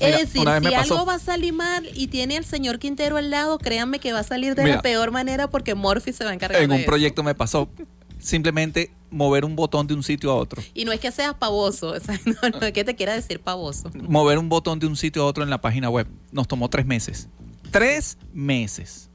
[0.00, 2.78] es decir, una vez si pasó- algo va a salir mal y tiene al señor
[2.78, 4.76] Quintero al lado, créanme que va a salir de Mira.
[4.76, 6.88] la peor manera porque Morphy se va a encargar En de un eso.
[6.88, 7.68] proyecto me pasó
[8.18, 10.62] simplemente mover un botón de un sitio a otro.
[10.74, 13.40] Y no es que seas pavoso, o sea, no, no es que te quiera decir
[13.40, 13.90] pavoso.
[13.94, 16.08] Mover un botón de un sitio a otro en la página web.
[16.32, 17.28] Nos tomó tres meses.
[17.70, 19.11] Tres meses.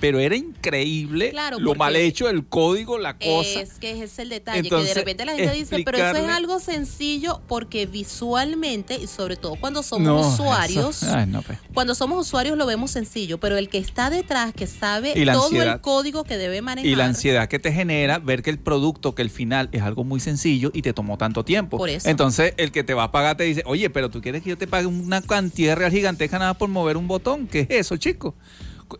[0.00, 3.60] Pero era increíble Claro, lo mal hecho, el código, la cosa.
[3.60, 6.16] Es que ese es el detalle, que Entonces, de repente la gente dice, pero eso
[6.16, 11.42] es algo sencillo porque visualmente, y sobre todo cuando somos No, usuarios, eso- ay, no,
[11.42, 11.58] pues.
[11.74, 15.74] cuando somos usuarios lo vemos sencillo, pero el que está detrás, que sabe todo ansiedad.
[15.74, 16.90] el código que debe manejar.
[16.90, 20.04] Y la ansiedad que te genera ver que el producto, que el final es algo
[20.04, 21.76] muy sencillo y te tomó tanto tiempo.
[21.76, 22.08] Por eso.
[22.08, 24.58] Entonces, el que te va a pagar te dice, oye, pero tú quieres que yo
[24.58, 27.46] te pague una cantidad real gigantesca nada por mover un botón.
[27.46, 28.34] ¿Qué es eso, chico?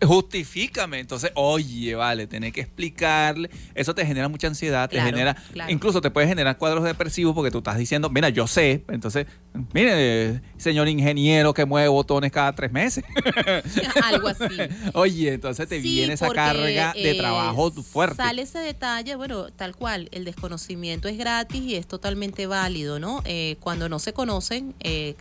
[0.03, 1.01] Justifícame.
[1.01, 3.51] Entonces, oye, vale, tenés que explicarle.
[3.75, 5.73] Eso te genera mucha ansiedad, te genera, claro.
[5.73, 8.85] incluso te puede generar cuadros depresivos porque tú estás diciendo, mira, yo sé.
[8.89, 9.27] Entonces,
[9.73, 13.05] mire, señor ingeniero que mueve botones cada tres meses.
[14.03, 14.45] algo así.
[14.95, 18.17] Oye, entonces te Sí, viene esa carga de eh, trabajo fuerte.
[18.17, 23.23] Sale ese detalle, bueno, tal cual, el desconocimiento es gratis y es totalmente válido, ¿no?
[23.25, 25.15] Eh, cuando no se conocen eh,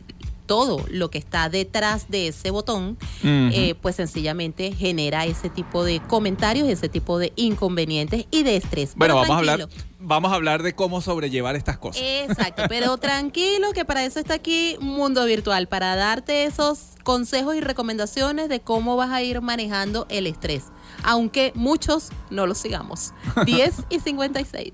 [0.49, 5.99] todo lo que está detrás de ese botón, eh, pues sencillamente genera ese tipo de
[5.99, 8.95] comentarios, ese tipo de inconvenientes y de estrés.
[8.95, 9.69] Bueno, Pero vamos a hablar,
[9.99, 12.01] vamos a hablar de cómo sobrellevar estas cosas.
[12.03, 17.61] Exacto, pero tranquilo que para eso está aquí Mundo Virtual, para darte esos consejos y
[17.61, 20.63] recomendaciones de cómo vas a ir manejando el estrés,
[21.03, 23.13] aunque muchos no lo sigamos.
[23.45, 24.73] 10 y 56.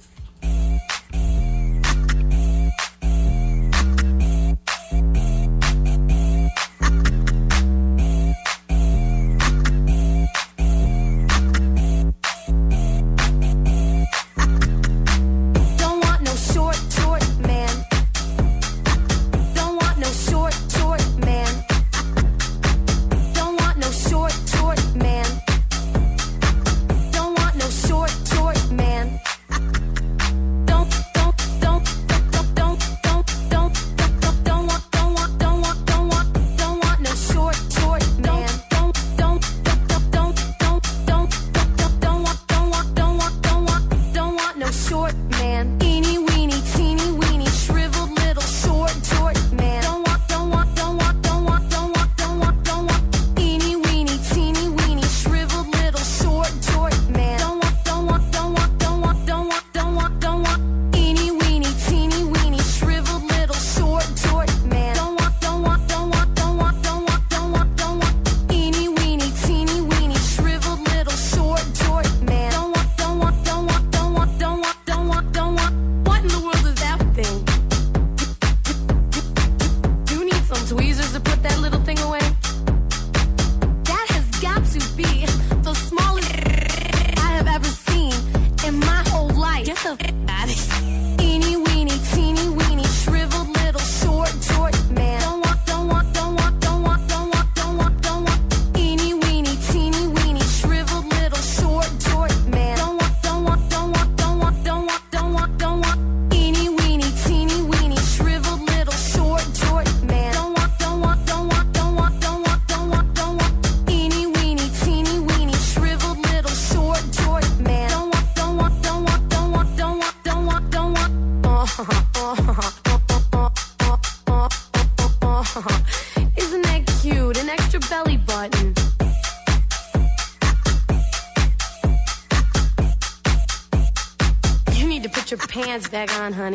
[135.95, 136.54] Back on, honey.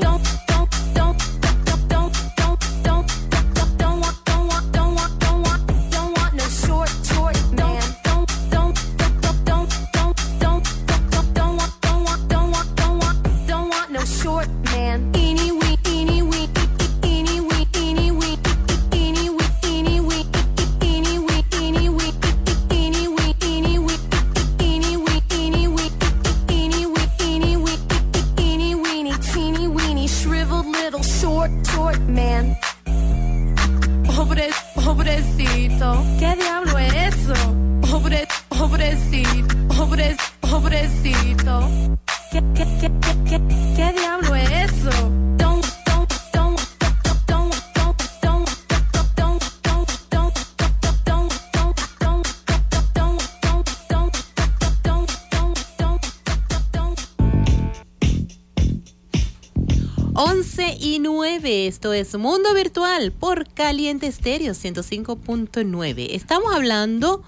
[60.23, 66.09] 11 y 9, esto es Mundo Virtual por Caliente Estéreo 105.9.
[66.11, 67.23] Estamos hablando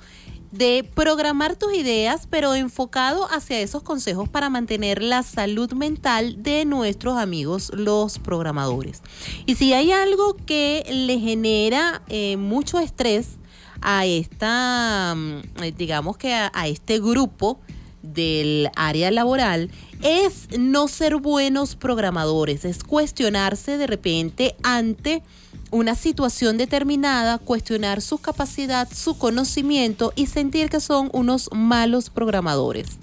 [0.51, 6.67] de programar tus ideas, pero enfocado hacia esos consejos para mantener la salud mental de
[6.67, 9.01] nuestros amigos los programadores.
[9.47, 13.39] Y si hay algo que le genera eh, mucho estrés
[13.81, 17.59] a esta, mm, eh, digamos que a, a este grupo
[18.03, 19.71] del área laboral
[20.03, 25.23] es no ser buenos programadores, es cuestionarse de repente ante
[25.71, 32.99] una situación determinada, cuestionar su capacidad, su conocimiento y sentir que son unos malos programadores.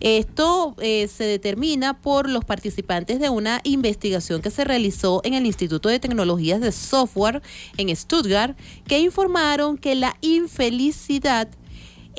[0.00, 5.46] Esto eh, se determina por los participantes de una investigación que se realizó en el
[5.46, 7.40] Instituto de Tecnologías de Software
[7.76, 11.48] en Stuttgart, que informaron que la infelicidad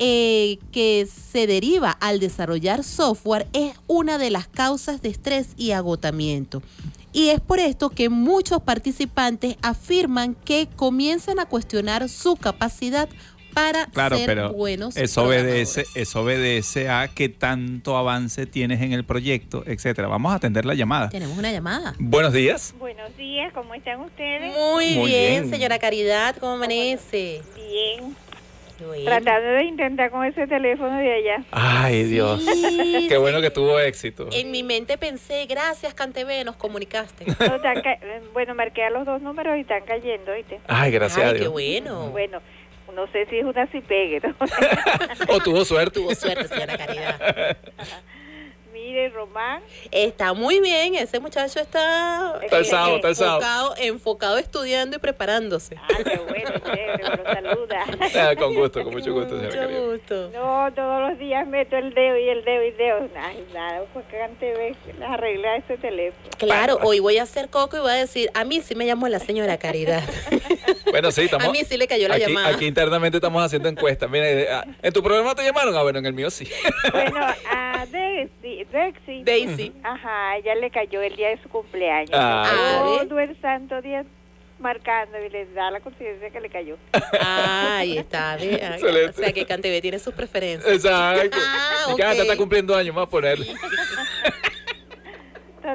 [0.02, 5.72] eh, que se deriva al desarrollar software es una de las causas de estrés y
[5.72, 6.62] agotamiento.
[7.12, 13.10] Y es por esto que muchos participantes afirman que comienzan a cuestionar su capacidad
[13.52, 18.92] para Claro, ser pero buenos eso obedece, eso obedece a qué tanto avance tienes en
[18.92, 20.08] el proyecto, etcétera.
[20.08, 21.10] Vamos a atender la llamada.
[21.10, 21.94] Tenemos una llamada.
[21.98, 22.74] Buenos días.
[22.78, 24.56] Buenos días, ¿cómo están ustedes?
[24.56, 25.50] Muy, Muy bien, bien.
[25.50, 27.42] señora Caridad, ¿cómo amanece?
[27.54, 28.16] Bien.
[28.86, 29.04] Bueno.
[29.04, 31.44] Tratando de intentar con ese teléfono de allá.
[31.50, 32.44] Ay, Dios.
[32.44, 34.28] Sí, Qué bueno que tuvo éxito.
[34.32, 37.26] En mi mente pensé, gracias Cantv, nos comunicaste.
[37.40, 40.60] No, bueno, marqué a los dos números y están cayendo, ¿oíste?
[40.68, 41.52] Ay, gracias a Ay, qué Dios.
[41.52, 42.10] bueno.
[42.10, 42.40] Bueno,
[42.94, 44.34] no sé si es una si pegue, ¿no?
[45.28, 46.00] O tuvo suerte.
[46.00, 47.56] Tuvo suerte, señora Caridad.
[48.90, 49.62] Mire, Román,
[49.92, 53.36] Está muy bien, ese muchacho está, Está alzado, está alzado.
[53.38, 55.76] enfocado, enfocado estudiando y preparándose.
[55.76, 57.84] ah, qué bueno, chévere, lo saluda.
[58.18, 60.30] Ah, con gusto, con mucho gusto, Mucho gusto.
[60.34, 63.08] No, todos los días meto el dedo y el dedo y el dedo.
[63.16, 64.74] Ay, nada, pues que TV
[65.06, 66.28] arregla ese teléfono.
[66.36, 69.06] Claro, hoy voy a hacer coco y voy a decir, a mí sí me llamó
[69.06, 70.02] la señora Caridad.
[70.90, 71.46] Bueno, sí, estamos.
[71.46, 72.48] A mí sí le cayó la aquí, llamada.
[72.48, 74.10] Aquí internamente estamos haciendo encuestas.
[74.10, 75.76] Mire, ah, ¿en tu programa te llamaron?
[75.76, 76.48] Ah, bueno, en el mío sí.
[76.90, 79.72] Bueno, a Daisy, Daisy, Daisy.
[79.82, 82.10] Ajá, ella le cayó el día de su cumpleaños.
[82.14, 83.08] Ah, bien.
[83.08, 84.04] Todo el santo día
[84.58, 86.76] marcando y le da la conciencia que le cayó.
[87.20, 89.10] Ahí está, ah, Excelente.
[89.10, 90.72] o sea que Cantv tiene sus preferencias.
[90.72, 91.38] Exacto.
[91.40, 92.18] Ah, Y cada ok.
[92.20, 93.38] está cumpliendo años, más poner.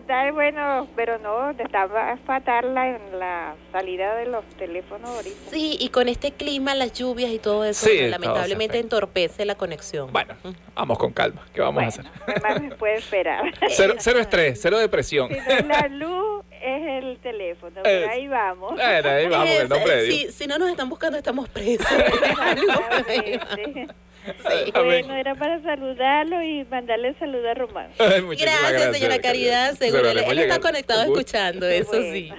[0.02, 5.52] Total, bueno, pero no, estaba fatal la, en la salida de los teléfonos ahorita.
[5.52, 8.96] Sí, y con este clima, las lluvias y todo eso, Sí, pues, todo lamentablemente afecta.
[8.98, 10.12] entorpece la conexión.
[10.12, 10.34] Bueno,
[10.76, 11.46] vamos con calma.
[11.54, 12.06] ¿Qué vamos a hacer?
[12.26, 13.44] ¿Qué más se puede esperar?
[13.70, 15.30] Cero, cero estrés, cero depresión.
[15.30, 17.82] si no es la luz, es el teléfono.
[17.84, 18.74] Pero Es- ahí vamos.
[18.74, 20.34] Bueno, ahí vamos, en el nombre de si, Dios.
[20.34, 21.88] si no nos están buscando, estamos presos.
[24.26, 24.72] Sí.
[24.86, 27.90] Bueno, era para saludarlo y mandarle salud a Román.
[27.98, 29.72] Ay, muchísimas Gracias, señora Caridad.
[29.74, 32.32] Se Seguro él, él está conectado escuchando, eso sí.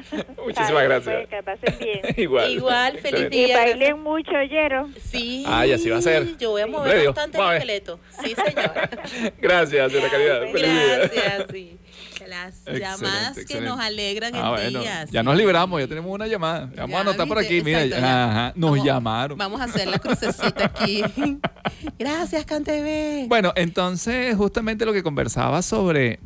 [0.45, 1.29] Muchísimas Ay, gracias.
[1.29, 2.01] que pasen bien.
[2.17, 2.51] Igual.
[2.51, 3.37] Igual, feliz Excelente.
[3.37, 3.57] Y día.
[3.59, 4.95] bailen mucho, ¿oyeron?
[5.01, 5.45] Sí.
[5.47, 6.37] Ay, así va a ser.
[6.39, 8.01] Yo voy a mover bastante el esqueleto.
[8.23, 8.91] Sí, señora.
[9.39, 10.41] Gracias, señora Caridad.
[10.53, 10.97] Feliz día.
[10.99, 11.79] Gracias, sí.
[12.27, 15.05] Las Excelente, llamadas que nos alegran Ah, el bueno, día.
[15.11, 15.25] ya sí.
[15.25, 16.71] nos libramos, ya tenemos una llamada.
[16.77, 17.85] Vamos Ya, a anotar por aquí, mira.
[17.85, 18.31] Exacto, ya.
[18.31, 19.39] Ajá, nos Vamos- llamaron.
[19.39, 21.03] Vamos a hacer la crucecita aquí.
[21.99, 23.29] Gracias, Cantv.
[23.29, 26.19] Bueno, entonces justamente lo que conversaba sobre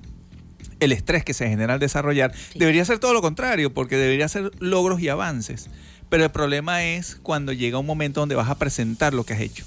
[0.80, 4.50] el estrés que se genera al desarrollar, debería ser todo lo contrario, porque debería ser
[4.60, 5.68] logros y avances.
[6.08, 9.40] Pero el problema es cuando llega un momento donde vas a presentar lo que has
[9.40, 9.64] hecho.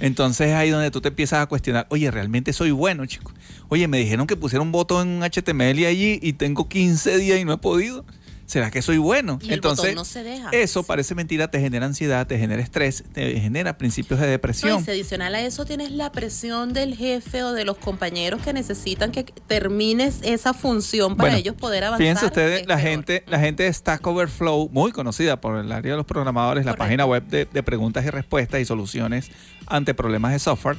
[0.00, 3.32] Entonces es ahí donde tú te empiezas a cuestionar, oye, realmente soy bueno, chico.
[3.68, 7.38] Oye, me dijeron que pusiera un botón en un HTML allí y tengo 15 días
[7.38, 8.04] y no he podido.
[8.50, 9.38] ¿Será que soy bueno?
[9.42, 10.48] Y el Entonces, botón no se deja.
[10.50, 14.80] eso parece mentira, te genera ansiedad, te genera estrés, te genera principios de No, depresión.
[14.80, 18.52] y si adicional a eso tienes la presión del jefe o de los compañeros que
[18.52, 22.02] necesitan que termines esa función para Bueno, ellos poder avanzar.
[22.04, 22.88] Fíjense ustedes, es la peor.
[22.88, 26.72] gente, la gente de Stack Overflow, muy conocida por el área de los programadores, la
[26.72, 26.84] Correcto.
[26.86, 29.30] página web de, de preguntas y respuestas y soluciones
[29.68, 30.76] ante problemas de software.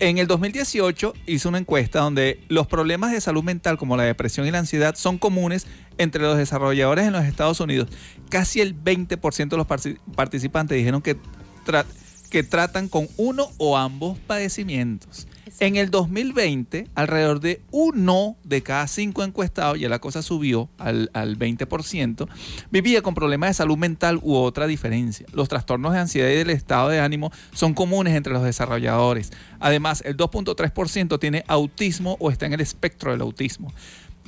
[0.00, 4.46] En el 2018 hizo una encuesta donde los problemas de salud mental como la depresión
[4.46, 5.66] y la ansiedad son comunes
[5.98, 7.88] entre los desarrolladores en los Estados Unidos.
[8.28, 9.66] Casi el 20% de los
[10.16, 11.16] participantes dijeron que,
[12.30, 15.28] que tratan con uno o ambos padecimientos.
[15.60, 21.10] En el 2020, alrededor de uno de cada cinco encuestados, ya la cosa subió al,
[21.12, 22.28] al 20%,
[22.70, 25.26] vivía con problemas de salud mental u otra diferencia.
[25.32, 29.30] Los trastornos de ansiedad y del estado de ánimo son comunes entre los desarrolladores.
[29.60, 33.72] Además, el 2.3% tiene autismo o está en el espectro del autismo.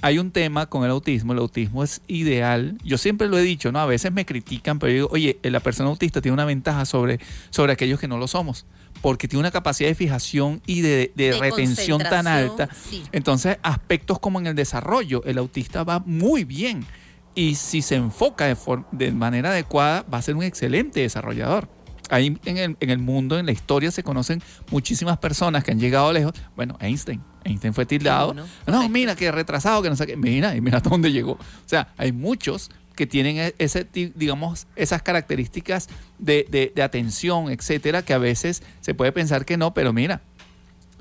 [0.02, 2.76] Hay un tema con el autismo, el autismo es ideal.
[2.84, 3.80] Yo siempre lo he dicho, ¿no?
[3.80, 7.20] A veces me critican, pero yo digo, oye, la persona autista tiene una ventaja sobre,
[7.50, 8.66] sobre aquellos que no lo somos
[9.04, 12.70] porque tiene una capacidad de fijación y de, de De retención tan alta.
[12.88, 13.02] sí.
[13.12, 16.86] Entonces, aspectos como en el desarrollo, el autista va muy bien.
[17.34, 18.56] Y si se enfoca de,
[18.92, 21.68] de manera adecuada, va a ser un excelente desarrollador.
[22.08, 25.78] Ahí en el, en el mundo, en la historia, se conocen muchísimas personas que han
[25.80, 26.32] llegado lejos.
[26.56, 27.20] Bueno, Einstein.
[27.44, 28.34] Einstein fue tildado.
[28.66, 30.16] No, mira, que retrasado, que no sé qué.
[30.16, 31.32] Mira, y mira hasta dónde llegó.
[31.32, 35.88] O sea, hay muchos que tienen e- ese, digamos, esas características
[36.18, 40.22] de, de- de atención, etcétera, que a veces se puede pensar que no, pero mira,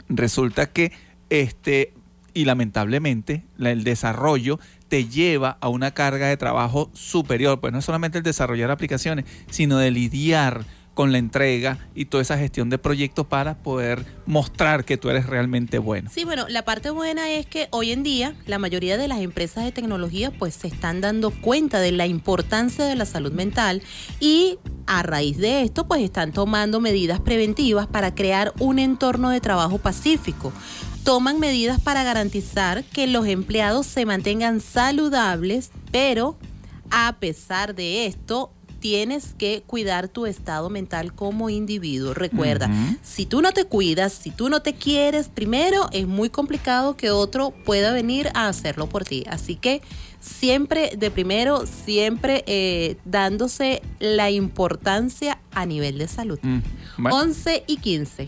[0.09, 0.91] resulta que
[1.29, 1.93] este
[2.35, 7.81] y lamentablemente la- el desarrollo te lleva a una carga de trabajo superior, pues no
[7.81, 12.77] solamente el desarrollar aplicaciones, sino de lidiar con la entrega y toda esa gestión de
[12.77, 16.09] proyectos para poder mostrar que tú eres realmente bueno.
[16.13, 19.63] Sí, bueno, la parte buena es que hoy en día la mayoría de las empresas
[19.63, 23.81] de tecnología pues se están dando cuenta de la importancia de la salud mental
[24.19, 29.41] y a raíz de esto pues están tomando medidas preventivas para crear un entorno de
[29.41, 30.53] trabajo pacífico.
[31.03, 36.37] Toman medidas para garantizar que los empleados se mantengan saludables, pero
[36.91, 42.13] a pesar de esto, tienes que cuidar tu estado mental como individuo.
[42.13, 42.69] Recuerda,
[43.01, 47.09] si tú no te cuidas, si tú no te quieres, primero es muy complicado que
[47.09, 49.23] otro pueda venir a hacerlo por ti.
[49.29, 49.81] Así que
[50.19, 56.39] siempre, de primero, siempre eh, dándose la importancia a nivel de salud.
[56.41, 56.59] Mm,
[56.97, 57.17] bueno.
[57.19, 58.27] 11 y 15.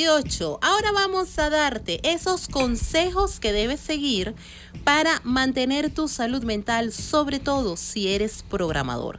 [0.00, 0.60] 18.
[0.62, 4.34] Ahora vamos a darte esos consejos que debes seguir
[4.82, 9.18] para mantener tu salud mental, sobre todo si eres programador.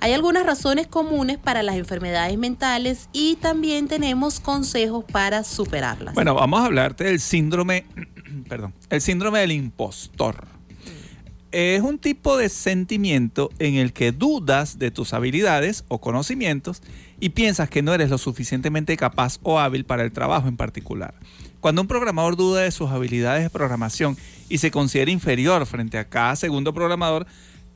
[0.00, 6.14] Hay algunas razones comunes para las enfermedades mentales y también tenemos consejos para superarlas.
[6.14, 7.84] Bueno, vamos a hablarte del síndrome,
[8.48, 10.53] perdón, el síndrome del impostor.
[11.56, 16.82] Es un tipo de sentimiento en el que dudas de tus habilidades o conocimientos
[17.20, 21.14] y piensas que no eres lo suficientemente capaz o hábil para el trabajo en particular.
[21.60, 24.16] Cuando un programador duda de sus habilidades de programación
[24.48, 27.24] y se considera inferior frente a cada segundo programador,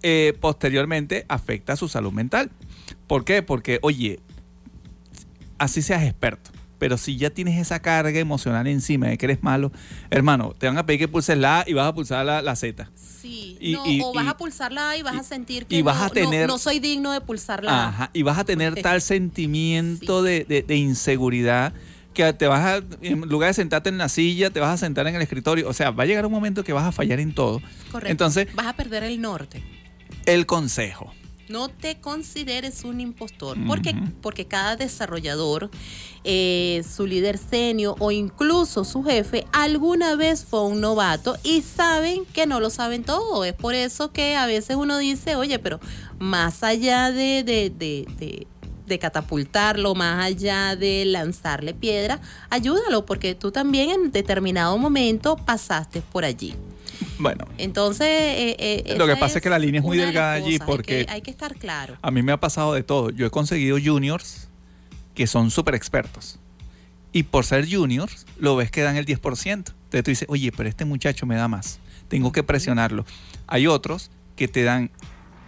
[0.03, 2.51] eh, posteriormente afecta su salud mental.
[3.07, 3.45] ¿Por qué?
[3.45, 4.18] Porque, oye,
[5.57, 9.72] así seas experto, Pero si ya tienes esa carga emocional encima de que eres malo,
[10.11, 12.55] hermano, te van a pedir que pulses la A y vas a pulsar la, la
[12.55, 12.89] Z.
[12.95, 15.66] Sí, Y- no, y- o vas y- a pulsar la A y vas a sentir
[15.66, 17.89] que y vas no, a tener- no, soy digno de pulsar la A.
[17.89, 19.01] Ajá, y vas a tener tal
[19.49, 21.72] sentimiento de, de- de inseguridad
[22.14, 25.07] que te vas a, en lugar de sentarte en la silla, te vas a sentar
[25.07, 25.68] en el escritorio.
[25.68, 27.61] O sea, va a llegar un momento que vas a fallar en todo.
[27.93, 28.11] Correcto.
[28.11, 29.62] Entonces, vas a perder el norte.
[30.26, 31.12] el consejo.
[31.49, 35.70] No te consideres un impostor, porque, porque cada desarrollador,
[36.24, 42.24] eh, su líder senior o incluso su jefe, alguna vez fue un novato y saben
[42.26, 43.44] que no lo saben todo.
[43.44, 45.80] Es por eso que a veces uno dice, oye, pero
[46.18, 48.46] más allá de, de, de, de-
[48.86, 56.01] de catapultarlo, más allá de lanzarle piedra, ayúdalo, porque tú también en determinado momento pasaste
[56.01, 56.55] por allí.
[57.19, 60.33] Bueno, Entonces, eh, eh, Lo que pasa es que la línea es muy de delgada
[60.35, 61.97] allí cosas, hay porque- que- hay que estar claro.
[62.01, 63.11] a mí me ha pasado de todo.
[63.11, 64.49] Yo he conseguido juniors
[65.14, 66.39] que son súper expertos.
[67.12, 69.73] Y por ser juniors, lo ves que dan el 10%.
[69.85, 71.81] Entonces tú dices, oye, pero este muchacho me da más.
[72.09, 73.05] Tengo que presionarlo.
[73.47, 74.91] Hay otros que te dan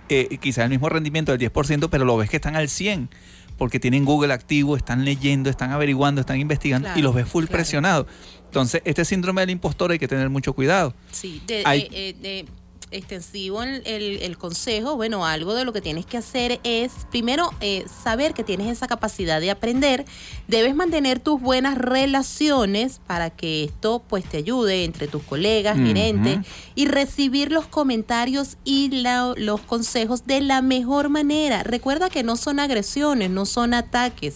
[0.08, 3.08] eh, quizás el mismo rendimiento del 10%, pero lo ves que están al 100%,
[3.56, 7.52] porque tienen Google activo, están leyendo, están averiguando, están investigando y los ves full claro.
[7.58, 8.06] presionados.
[8.50, 10.92] Entonces, este síndrome del impostor hay que tener mucho cuidado.
[11.12, 12.44] Sí, de, Hay- eh, eh, de-
[12.90, 17.50] extensivo el, el- el consejo, bueno, algo de lo que tienes que hacer es, primero,
[17.60, 20.04] eh, saber que tienes esa capacidad de aprender.
[20.48, 25.86] Debes mantener tus buenas relaciones para que esto pues te ayude entre tus colegas, Ujú.
[25.86, 26.38] gerentes,
[26.74, 31.62] y recibir los comentarios y la- los consejos de la mejor manera.
[31.62, 34.34] Recuerda que no son agresiones, no son ataques.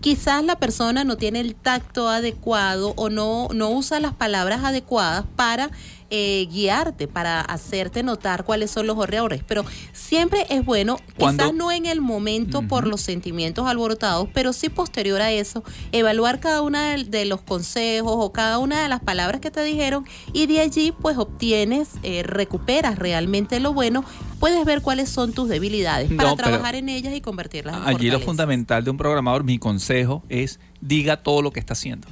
[0.00, 5.24] Quizás la persona no tiene el tacto adecuado o no, no usa las palabras adecuadas
[5.36, 5.70] para
[6.10, 9.42] eh, guiarte, para hacerte notar cuáles son los errores.
[9.46, 14.68] Pero siempre es bueno, quizás no en el momento por los sentimientos alborotados, pero sí
[14.68, 19.40] posterior a eso, evaluar cada uno de, los consejos o cada una de las palabras
[19.40, 24.04] que te dijeron y de allí pues obtienes, eh, recuperas realmente lo bueno,
[24.38, 28.10] puedes ver cuáles son tus debilidades para No, trabajar en ellas y convertirlas en Allí
[28.10, 32.08] lo fundamental de un programador, mi consejo es diga todo lo que está haciendo.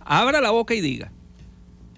[0.00, 1.12] Abra la boca y diga.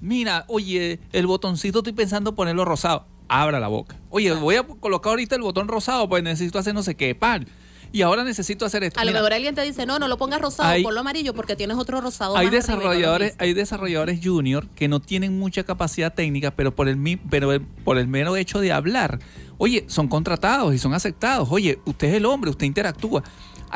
[0.00, 3.06] Mira, oye, el botoncito estoy pensando ponerlo rosado.
[3.28, 3.96] Abra la boca.
[4.10, 7.14] Oye, voy a colocar ahorita el botón rosado, pues necesito hacer no sé qué.
[7.14, 7.46] Pan.
[7.92, 9.00] Y ahora necesito hacer esto.
[9.00, 11.56] A lo mejor alguien te dice, no, no lo pongas rosado, Hay- ponlo amarillo porque
[11.56, 12.36] tienes otro rosado.
[12.36, 13.44] hay más arriba y no lo desarrolladores, viste".
[13.44, 17.96] hay desarrolladores junior que no tienen mucha capacidad técnica, pero por el pero el- por
[17.98, 19.20] el mero hecho de hablar,
[19.56, 21.48] oye, son contratados y son aceptados.
[21.50, 23.22] Oye, usted es el hombre, usted interactúa.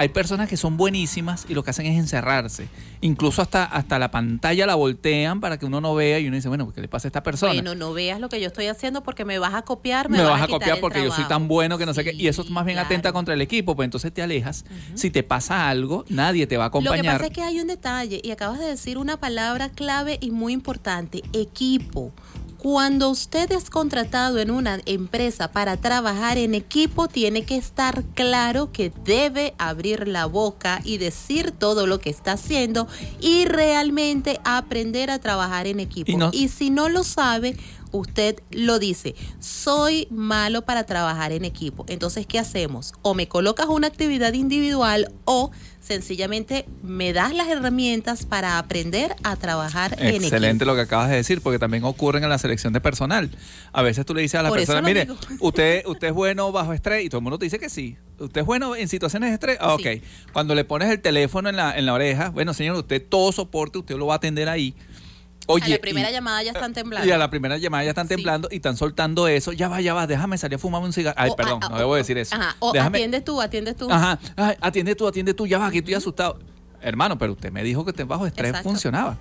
[0.01, 2.68] Hay personas que son buenísimas y lo que hacen es encerrarse.
[3.03, 6.48] Incluso hasta, hasta la pantalla la voltean para que uno no vea y uno dice,
[6.48, 7.53] bueno, ¿qué le pasa a esta persona?
[7.53, 10.24] Bueno, no veas lo que yo estoy haciendo porque me vas a copiar, me, me
[10.24, 12.14] vas a quitar copiar el porque yo soy tan bueno que no sé qué.
[12.14, 12.86] Y eso es más bien claro.
[12.86, 14.64] atenta contra el equipo, pues entonces te alejas.
[14.94, 17.18] Si te pasa algo, nadie te va a Lo que acompañar.
[17.18, 20.55] pasa es que hay un detalle y acabas de decir una palabra clave y muy
[20.55, 22.11] importante, equipo.
[22.62, 28.70] Cuando usted es contratado en una empresa para trabajar en equipo, tiene que estar claro
[28.70, 32.86] que debe abrir la boca y decir todo lo que está haciendo
[33.18, 36.12] y realmente aprender a trabajar en equipo.
[36.12, 37.56] Y no- y si no lo sabe,
[37.93, 41.84] usted lo dice, soy malo para trabajar en equipo.
[41.88, 42.93] Entonces, ¿qué hacemos?
[43.03, 49.36] O me colocas una actividad individual o sencillamente me das las herramientas para aprender a
[49.36, 50.24] trabajar en equipo.
[50.24, 53.30] Excelente lo que acabas de decir, porque también ocurren en la selección de personal.
[53.72, 55.16] A veces tú le dices a la Por eso persona, mire, digo.
[55.41, 57.97] usted, usted es bueno bajo estrés, y todo el mundo te dice que sí.
[58.18, 59.59] Usted es bueno en situaciones de estrés.
[59.61, 59.86] Ah, ok.
[60.32, 63.78] Cuando le pones el teléfono en la, en la oreja, bueno, señor, usted todo soporte,
[63.78, 64.74] usted lo va a atender ahí.
[65.53, 67.09] Oye, a la primera y- llamada ya están temblando.
[67.09, 69.53] y a la primera llamada ya están temblando y están soltando eso.
[69.53, 71.16] Ya va, ya va, déjame salir a fumar un cigarro.
[71.18, 72.34] Ay, O, perdón, ah, no ah, debo o- decir eso.
[72.34, 73.90] Ajá, o Déjame- atiendes tú, atiendes tú.
[73.90, 76.38] Ajá, ay, atiende tú, atiende tú, ya va, que estoy asustado.
[76.82, 78.68] Hermano, pero usted me dijo que te bajo estrés Exacto.
[78.70, 79.18] funcionaba.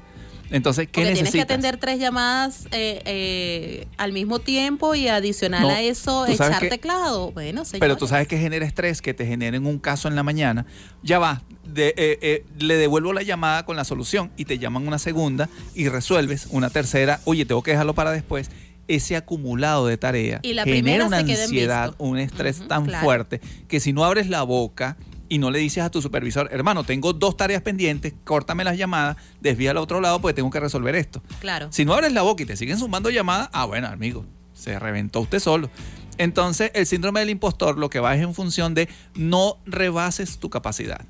[0.52, 1.44] Entonces, ¿qué Porque tienes que necesitas?
[1.46, 6.70] atender tres llamadas eh, eh, al mismo tiempo y adicional No, a eso echar que-
[6.70, 7.32] teclado.
[7.32, 7.98] Bueno, Pero señores.
[7.98, 10.66] tú sabes que genera estrés, que te generen un caso en la mañana.
[11.04, 14.88] Ya va, de- eh, eh, le devuelvo la llamada con la solución y te llaman
[14.88, 17.20] una segunda y resuelves una tercera.
[17.26, 18.50] Oye, tengo que dejarlo para después.
[18.88, 23.04] Ese acumulado de tarea Y la genera una ansiedad, un estrés tan claro.
[23.06, 24.98] fuerte que si no abres la boca
[25.30, 29.18] y no le dices a tu supervisor, hermano, tengo dos tareas pendientes, córtame las llamadas,
[29.40, 31.22] desvía al otro lado porque tengo que resolver esto.
[31.40, 31.70] Claro.
[31.72, 35.22] Si no abres la boca y te siguen sumando llamadas, ah, bueno, amigo, se reventó
[35.22, 35.70] usted solo.
[36.18, 40.50] Entonces, el síndrome del impostor lo que va es en función de no rebases tu
[40.50, 41.06] capacidad.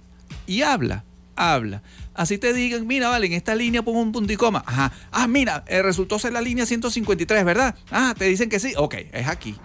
[0.46, 1.04] Y habla,
[1.36, 1.82] habla.
[2.14, 4.64] Así te digan, mira, vale, en esta línea pongo un punto y coma.
[4.68, 4.92] Ajá.
[5.12, 7.76] Ah, mira, eh, resultó ser la línea 153, ¿verdad?
[7.90, 8.74] Ah, te dicen que sí.
[8.78, 9.56] Ok, es aquí.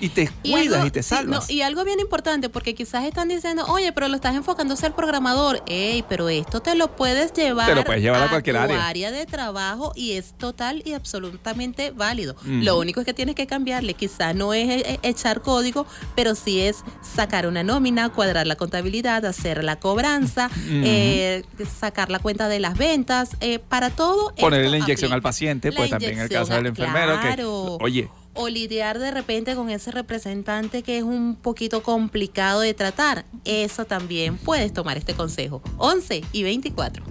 [0.00, 1.48] Y te Y cuidas algo- y te sí, salvas.
[1.48, 4.76] no, y algo bien importante, porque quizás están diciendo, oye, pero lo estás enfocando a
[4.76, 5.62] ser programador.
[5.66, 8.86] Ey, pero esto te lo puedes llevar, Te lo puedes llevar a cualquier tu área.
[8.86, 12.36] área de trabajo y es total y absolutamente válido.
[12.44, 16.60] Lo único es que tienes que cambiarle, quizás no es eh, echar código, pero sí
[16.60, 21.42] es sacar una nómina, cuadrar la contabilidad, hacer la cobranza, eh,
[21.78, 24.34] sacar la cuenta de las ventas, eh, para todo.
[24.36, 25.14] Ponerle la inyección aplica.
[25.16, 27.76] al paciente, La pues también en el caso del enfermero, claro.
[27.78, 28.08] que, oye,
[28.38, 33.24] o lidiar de repente con ese representante que es un poquito complicado de tratar.
[33.44, 35.60] Eso también puedes tomar este consejo.
[35.76, 37.04] 11 y 24.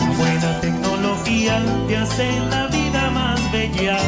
[0.00, 3.98] La buena tecnología te hace la vida más bella.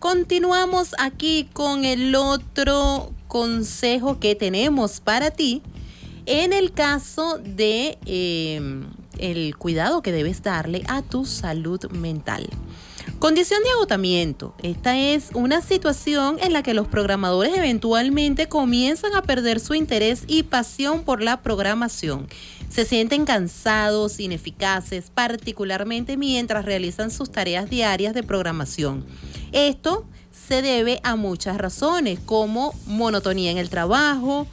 [0.00, 5.62] Continuamos aquí con el otro consejo que tenemos para ti
[6.26, 8.60] en el caso de eh,
[9.18, 12.48] el cuidado que debes darle a tu salud mental.
[13.18, 14.54] Condición de agotamiento.
[14.62, 20.22] Esta es una situación en la que los programadores eventualmente comienzan a perder su interés
[20.28, 22.28] y pasión por la programación.
[22.68, 29.04] Se sienten cansados, ineficaces, particularmente mientras realizan sus tareas diarias de programación.
[29.50, 34.46] Esto se debe a muchas razones, como monotonía en el trabajo,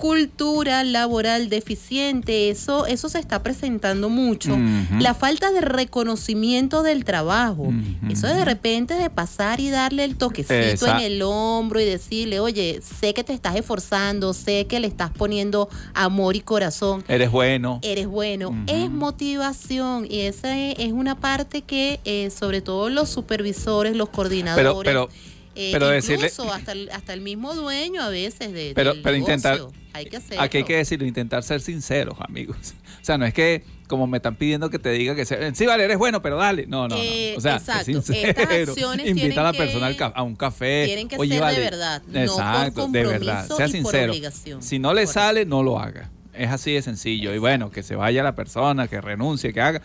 [0.00, 4.56] cultura laboral deficiente, eso, eso se está presentando mucho.
[4.98, 7.72] La falta de reconocimiento del trabajo,
[8.08, 12.40] eso de repente de pasar y darle el toquecito Esa- en el hombro y decirle,
[12.40, 17.04] oye, sé que te estás esforzando, sé que le estás poniendo amor y corazón.
[17.06, 17.78] eres bueno.
[17.82, 23.94] Eres bueno, es motivación y esa es, una parte que eh, sobre todo los supervisores,
[23.94, 25.08] los coordinadores, pero-
[25.54, 26.12] eh, pero incluso
[26.44, 29.56] decirle- hasta, el, hasta el mismo dueño a veces de, Pero, del pero intentar.
[29.56, 29.80] negocio.
[29.92, 30.42] hay que hacerlo.
[30.42, 32.56] Aquí hay que decirlo, intentar ser sinceros, amigos.
[33.00, 35.64] O sea, no es que como me están pidiendo que te diga que sea, sí,
[35.64, 36.66] vale, eres bueno, pero dale.
[36.66, 37.02] No, no, no.
[37.02, 37.86] Eh, O sea, exacto.
[37.86, 38.28] sincero.
[38.28, 40.84] Estas acciones Invita a la persona a un café.
[40.84, 43.48] tienen que Oye, ser de verdad, no por Exacto, de verdad.
[43.48, 44.12] Sea sincero.
[44.60, 46.10] Si no le sale, no lo haga.
[46.34, 47.34] Es así de sencillo.
[47.34, 49.80] Y bueno, que se vaya la persona, que renuncie, que haga.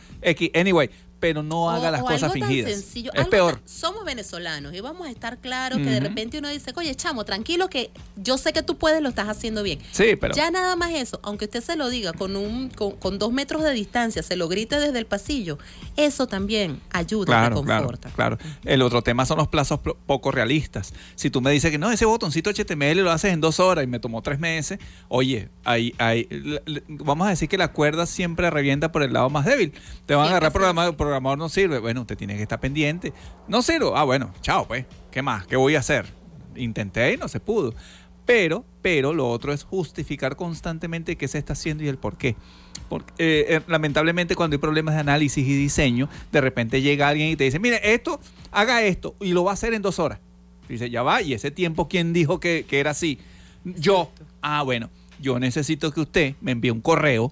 [0.53, 0.89] Anyway.
[1.25, 2.71] Pero no haga O- las o cosas algo tan fingidas.
[2.71, 3.53] sencillo, es algo peor.
[3.55, 7.25] tan- somos venezolanos y vamos a estar claros que de repente uno dice, oye, chamo,
[7.25, 9.79] tranquilo que yo sé que tú puedes, lo estás haciendo bien.
[9.91, 13.17] Sí, pero- Ya nada más eso, aunque usted se lo diga con, un, con, con
[13.17, 15.57] dos metros de distancia, se lo grite desde el pasillo,
[15.97, 18.09] eso también ayuda, Claro, te claro, conforta.
[18.15, 18.37] claro.
[18.63, 20.93] El otro tema son los plazos poco realistas.
[21.15, 23.87] Si tú me dices que no, ese botoncito HTML lo haces en dos horas y
[23.87, 26.27] me tomó tres meses, oye, ahí, ahí,
[26.87, 29.73] vamos a decir que la cuerda siempre revienta por el lado más débil.
[30.05, 31.79] Te van a agarrar programador, el programador no sirve.
[31.79, 33.13] Bueno, usted tiene que estar pendiente.
[33.47, 33.91] No sirve.
[33.95, 34.85] Ah, bueno, chao, pues.
[35.11, 35.47] ¿Qué más?
[35.47, 36.05] ¿Qué voy a hacer?
[36.55, 37.73] Intenté y no se pudo.
[38.25, 42.35] Pero, pero lo otro es justificar constantemente qué se está haciendo y el por qué.
[42.89, 47.29] Porque, eh, eh, lamentablemente cuando hay problemas de análisis y diseño, de repente llega alguien
[47.29, 48.19] y te dice, mire, esto,
[48.51, 50.19] haga esto y lo va a hacer en dos horas.
[50.67, 53.19] Dice, ya va, y ese tiempo, ¿quién dijo que, que era así?
[53.63, 54.11] Yo,
[54.41, 54.89] ah, bueno,
[55.21, 57.31] yo necesito que usted me envíe un correo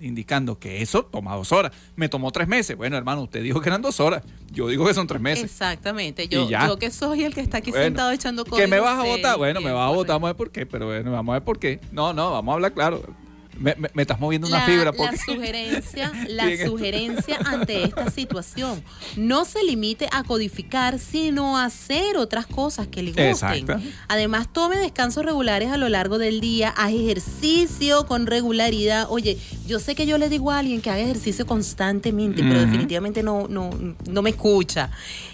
[0.00, 1.72] indicando que eso toma dos horas.
[1.94, 2.76] Me tomó tres meses.
[2.76, 4.22] Bueno, hermano, usted dijo que eran dos horas.
[4.52, 5.44] Yo digo que son tres meses.
[5.44, 6.28] Exactamente.
[6.28, 8.58] Yo, yo que soy el que está aquí Bueno, sentado echando código.
[8.58, 9.36] ¿Que me vas a votar?
[9.36, 11.44] Bueno, me vas a votar, vamos a ver por qué, pero bueno, vamos a ver
[11.44, 11.80] por qué.
[11.92, 13.02] No, no, vamos a hablar claro.
[13.58, 15.16] Me, me- me estás moviendo una la, fibra la porque...
[15.26, 16.70] sugerencia, la Bien, esto.
[16.72, 18.82] sugerencia ante esta situación
[19.16, 23.26] no se limite a codificar, sino a hacer otras cosas que le gusten.
[23.28, 23.80] Exacto.
[24.08, 29.06] Además, tome descansos regulares a lo largo del día, haz ejercicio con regularidad.
[29.10, 33.22] Oye, yo sé que yo le digo a alguien que haga ejercicio constantemente, pero definitivamente
[33.22, 33.70] no, no,
[34.08, 34.90] no me escucha.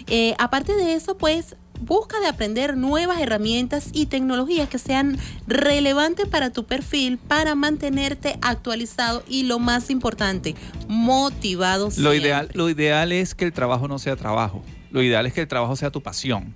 [0.07, 5.17] Eh, aparte de eso, pues busca de aprender nuevas herramientas y tecnologías que sean
[5.47, 10.55] relevantes para tu perfil para mantenerte actualizado y lo más importante,
[10.87, 11.89] motivado.
[11.97, 14.63] Lo ideal, lo ideal es que el trabajo no sea trabajo.
[14.91, 16.55] Lo ideal es que el trabajo sea tu pasión.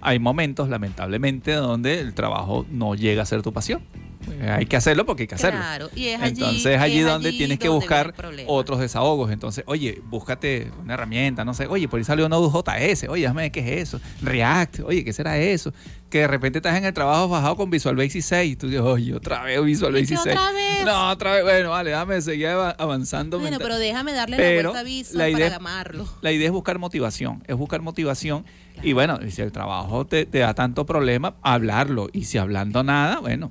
[0.00, 3.82] Hay momentos, lamentablemente, donde el trabajo no llega a ser tu pasión.
[4.30, 5.60] Eh, Hay que hacerlo porque hay que hacerlo.
[5.60, 8.14] Claro, y es allí- Entonces allí es donde allí tienes que donde buscar
[8.46, 9.30] otros desahogos.
[9.30, 13.52] Entonces, oye, búscate una herramienta, no sé, oye, por ahí salió Node.js, oye, déjame ver
[13.52, 14.00] qué es eso.
[14.22, 15.72] React, oye, ¿qué será eso?
[16.10, 18.82] Que de repente estás en el trabajo bajado con Visual Basic 6 y tú dices,
[18.82, 20.36] oye, otra vez Visual ¿Y Basic qué 6.
[20.36, 20.84] otra vez?
[20.84, 23.38] No, otra vez, bueno, vale, déjame seguir ava- avanzando.
[23.38, 26.08] Bueno, mental- pero déjame darle Pero la vuelta a Visual la idea- para amarlo.
[26.20, 28.44] la idea es buscar motivación, es buscar motivación.
[28.82, 32.08] Y bueno, si el trabajo te, te da tanto problema, hablarlo.
[32.12, 33.50] Y si hablando nada, bueno,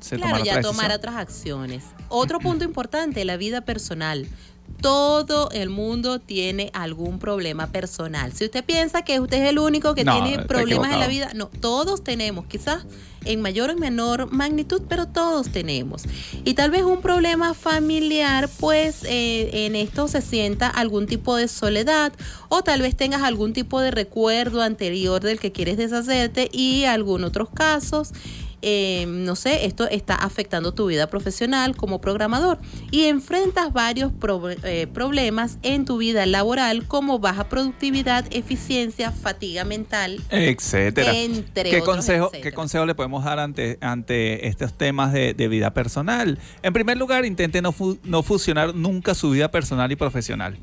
[0.00, 1.84] se Claro, ya tomar otras acciones.
[2.08, 4.26] Otro punto importante, la vida personal.
[4.80, 8.32] Todo el mundo tiene algún problema personal.
[8.32, 11.32] Si usted piensa que usted es el único que No, tiene problemas en la vida,
[11.34, 12.84] no, todos tenemos, quizás
[13.24, 16.04] en mayor o en menor magnitud, pero todos tenemos.
[16.44, 21.48] Y tal vez un problema familiar, pues eh, en esto se sienta algún tipo de
[21.48, 22.12] soledad
[22.48, 27.24] o tal vez tengas algún tipo de recuerdo anterior del que quieres deshacerte y algún
[27.24, 28.12] otros casos
[28.62, 32.58] eh, no sé, esto está afectando tu vida profesional como programador
[32.90, 39.64] y enfrentas varios pro- eh, problemas en tu vida laboral como baja productividad, eficiencia, fatiga
[39.64, 40.20] mental.
[40.30, 41.12] etcétera.
[41.14, 42.42] Entre ¿Qué otros, consejo, etcétera.
[42.50, 46.38] ¿Qué consejo le podemos dar ante, ante estos temas de, de vida personal?
[46.62, 50.56] En primer lugar, intente no, fu- no fusionar nunca su vida personal y profesional.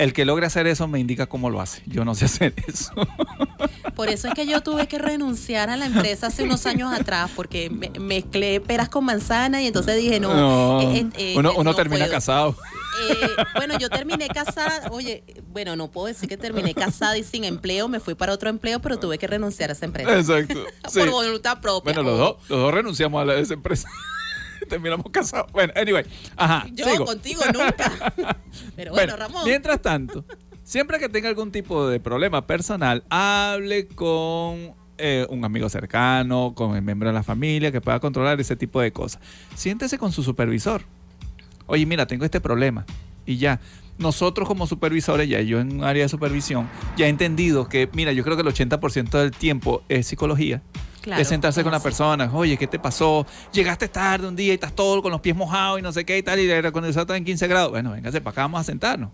[0.00, 1.82] El que logre hacer eso me indica cómo lo hace.
[1.86, 2.92] Yo no sé hacer eso.
[3.94, 7.30] Por eso es que yo tuve que renunciar a la empresa hace unos años atrás
[7.36, 11.52] porque me- mezclé peras con manzana y entonces dije, no, No, eh, eh, eh, uno
[11.52, 12.12] uno no termina puedo.
[12.12, 12.56] casado.
[13.10, 13.14] Eh,
[13.56, 17.88] bueno, yo terminé casada, oye, bueno, no puedo decir que terminé casada y sin empleo,
[17.88, 20.18] me fui para otro empleo, pero tuve que renunciar a esa empresa.
[20.18, 20.64] Exacto.
[20.88, 20.98] sí.
[21.00, 21.92] Por voluntad propia.
[21.92, 23.88] Bueno, los dos, los dos renunciamos a la, esa empresa.
[24.70, 25.50] Terminamos casados.
[25.52, 26.04] Bueno, anyway.
[26.36, 26.66] Ajá.
[26.72, 27.04] Yo sigo.
[27.04, 28.14] contigo nunca.
[28.76, 29.42] Pero bueno, Ramón.
[29.44, 30.24] Mientras tanto,
[30.62, 36.76] siempre que tenga algún tipo de problema personal, hable con eh, un amigo cercano, con
[36.76, 39.20] el miembro de la familia que pueda controlar ese tipo de cosas.
[39.56, 40.82] Siéntese con su supervisor.
[41.66, 42.86] Oye, mira, tengo este problema.
[43.26, 43.60] Y ya.
[43.98, 48.12] Nosotros como supervisores, ya yo en un área de supervisión, ya he entendido que, mira,
[48.12, 50.62] yo creo que el 80% del tiempo es psicología.
[51.00, 53.26] Claro, es sentarse es con la persona, oye, ¿qué te pasó?
[53.52, 56.18] Llegaste tarde un día y estás todo con los pies mojados y no sé qué
[56.18, 57.70] y tal, y el aire acondicionado está en 15 grados.
[57.70, 59.10] Bueno, véngase para acá, vamos a sentarnos.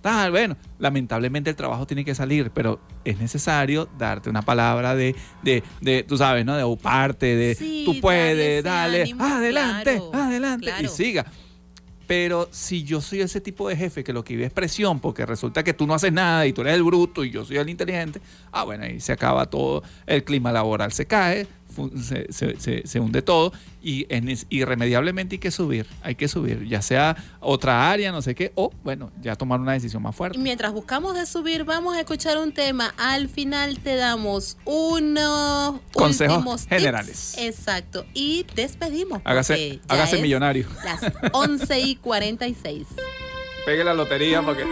[0.00, 5.16] Tal, bueno, lamentablemente el trabajo tiene que salir, pero es necesario darte una palabra de,
[5.42, 6.56] de, de tú sabes, ¿no?
[6.56, 11.26] De uparte, de Sí, tú puedes, dale, ánimo, adelante, claro, adelante, y siga.
[12.06, 15.26] Pero si yo soy ese tipo de jefe que lo que vive es presión, porque
[15.26, 17.68] resulta que tú no haces nada y tú eres el bruto y yo soy el
[17.68, 18.20] inteligente,
[18.52, 21.46] ah, bueno, ahí se acaba todo, el clima laboral se cae,
[22.02, 26.28] se, se- se- se hunde todo y es nes- irremediablemente hay que subir, hay que
[26.28, 30.14] subir, ya sea otra área, no sé qué, o bueno, ya tomar una decisión más
[30.14, 30.38] Y fuerte.
[30.38, 32.94] mientras buscamos de subir, vamos a escuchar un tema.
[32.98, 36.68] Al final te damos unos Consejos últimos tips.
[36.76, 37.34] generales.
[37.38, 38.04] Exacto.
[38.14, 39.20] Y despedimos.
[39.24, 40.66] Hágase, hágase millonario.
[40.84, 42.86] Las 11 y 46.
[43.64, 44.64] Pegue la lotería porque...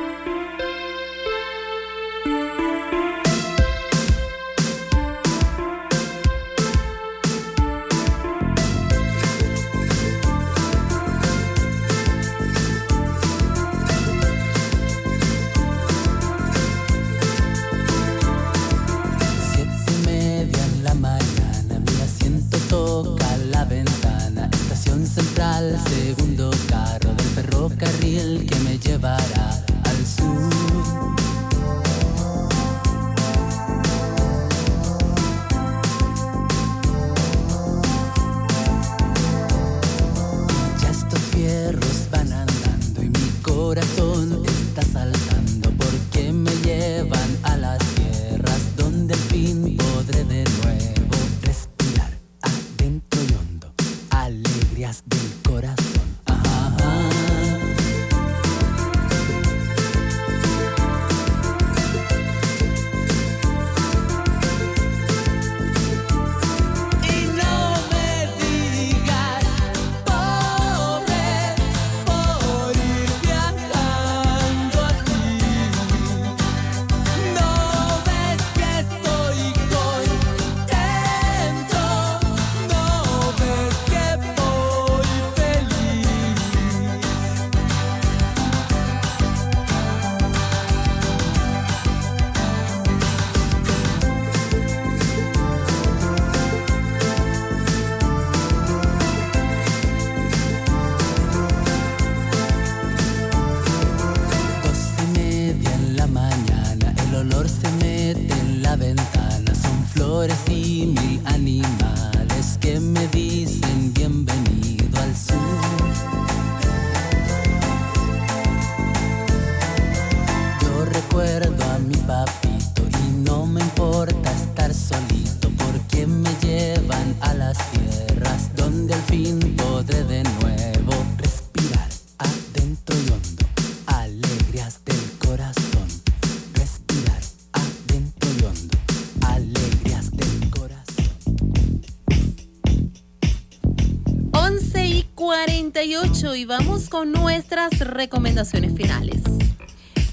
[146.35, 149.21] 48 y vamos con nuestras recomendaciones finales.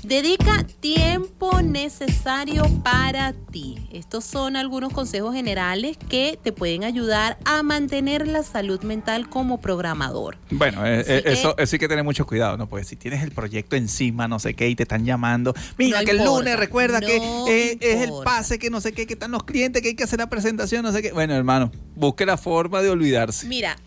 [0.03, 3.77] Dedica tiempo necesario para ti.
[3.93, 9.61] Estos son algunos consejos generales que te pueden ayudar a mantener la salud mental como
[9.61, 10.37] programador.
[10.49, 12.67] Bueno, eh, eh, que- eso, eso hay que tener mucho cuidado, ¿no?
[12.67, 16.05] Porque si tienes el proyecto encima, no sé qué, y te están llamando, mira No
[16.05, 19.13] que el lunes recuerda que no eh, es el pase, que no sé qué, que
[19.13, 21.13] están los clientes, que hay que hacer la presentación, no sé qué.
[21.13, 23.47] Bueno, hermano, busque la forma de olvidarse.
[23.47, 23.77] Mira,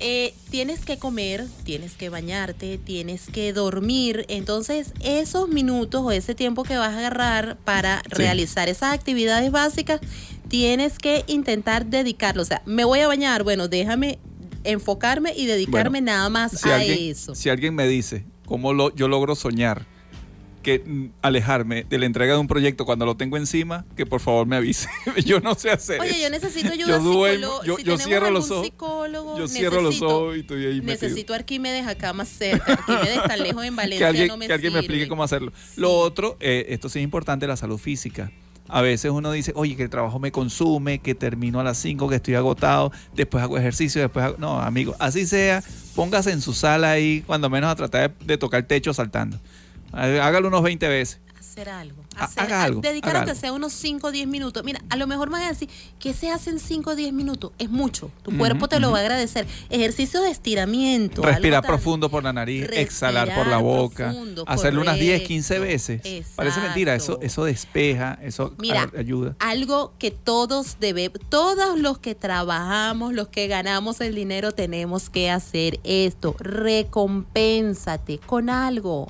[0.00, 4.24] eh, tienes que comer, tienes que bañarte, tienes que dormir.
[4.28, 8.10] Entonces, esos minutos o ese tiempo que vas a agarrar para Sí.
[8.22, 10.00] realizar esas actividades básicas,
[10.48, 12.42] tienes que intentar dedicarlo.
[12.42, 14.18] O sea, me voy a bañar, bueno, déjame
[14.64, 17.34] enfocarme y dedicarme Bueno, nada más Si a alguien, eso.
[17.34, 19.86] si alguien me dice cómo lo, yo logro soñar,
[20.68, 24.20] que mm, alejarme de la entrega de un proyecto cuando lo tengo encima, que por
[24.20, 24.88] favor me avise.
[25.24, 26.20] yo no sé hacer Oye, eso.
[26.22, 28.66] yo necesito ayuda Yo duermo, yo- si yo cierro los ojos.
[28.66, 30.92] psicólogo, Yo cierro los necesito- ojos y estoy ahí metido.
[31.08, 32.72] Necesito Arquímedes acá más cerca.
[32.74, 34.86] Arquímedes tan lejos en Valencia que alguien, no me que alguien me sirve.
[34.94, 35.52] explique cómo hacerlo.
[35.76, 38.30] Lo otro, eh, esto sí es importante, la salud física.
[38.70, 42.06] A veces uno dice, oye, que el trabajo me consume, que termino a las 5,
[42.10, 44.36] que estoy agotado, después hago ejercicio, después hago...
[44.36, 45.64] No, amigo, así sea,
[45.94, 49.38] póngase en su sala ahí, cuando menos a tratar de, de tocar el techo saltando.
[49.92, 51.20] Há- Hágalo unos 20 veces.
[51.38, 52.04] hacer algo.
[52.16, 53.40] Ha- Hacer, haga algo, dedicar haga aunque algo.
[53.40, 54.62] sea unos 5 o 10 minutos.
[54.64, 57.50] Mira, a lo mejor más decir que se hacen 5 o 10 minutos.
[57.58, 58.10] Es mucho.
[58.22, 59.44] Tu cuerpo te lo va a agradecer.
[59.70, 61.22] Ejercicio de estiramiento.
[61.22, 65.28] Respirar profundo por la nariz, exhalar por la boca, profundo, hacerlo unas 10, correcto.
[65.28, 66.26] 15 veces.
[66.36, 69.34] Parece mentira, eso, eso despeja, eso Mira, ayuda.
[69.40, 75.30] Algo que todos debemos, todos los que trabajamos, los que ganamos el dinero, tenemos que
[75.30, 76.36] hacer esto.
[76.38, 79.08] Recompénsate con algo.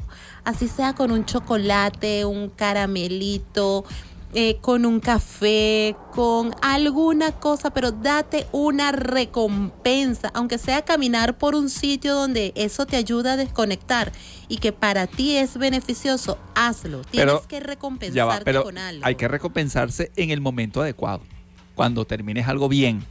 [0.49, 3.85] Así sea con un chocolate, un caramelito,
[4.33, 11.55] eh, con un café, con alguna cosa, pero date una recompensa, aunque sea caminar por
[11.55, 14.11] un sitio donde eso te ayuda a desconectar
[14.49, 17.03] y que para ti es beneficioso, hazlo.
[17.03, 19.05] Tienes Pero, que recompensarte va, pero con algo.
[19.05, 21.21] hay que recompensarse en el momento adecuado.
[21.75, 23.05] Cuando termines algo bien.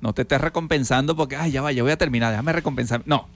[0.00, 3.02] No te estés recompensando porque, ay, ya va, ya voy a terminar, déjame recompensar.
[3.06, 3.28] No.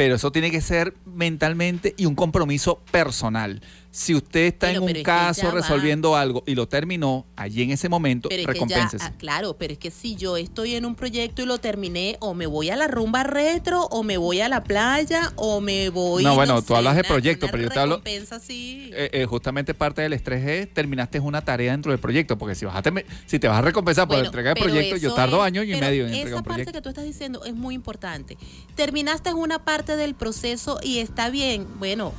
[0.00, 3.60] Pero eso tiene que ser mentalmente y un compromiso personal.
[3.92, 5.52] Si usted está Pero- en un es caso va.
[5.52, 9.72] resolviendo algo y lo terminó allí en ese momento, Pero es ya, ah, claro, pero
[9.72, 12.76] es que si yo estoy en un proyecto y lo terminé, o me voy a
[12.76, 16.22] la rumba retro, o me voy a la playa, o me voy.
[16.22, 17.96] No, bueno, tú sé, hablas de proyecto, una pero yo te hablo-
[18.32, 18.90] así.
[18.94, 22.64] Eh, eh, justamente parte del estrés es terminaste una tarea dentro del proyecto, porque si
[22.66, 22.82] vas a
[23.26, 25.64] si te vas a recompensar por la entrega de pero proyecto, yo tardo es- años
[25.64, 26.72] y medio en entregar Esa un parte proyecto.
[26.72, 28.38] que tú estás diciendo es muy importante.
[28.76, 31.66] Terminaste una parte del proceso y está bien.
[31.78, 32.12] Bueno,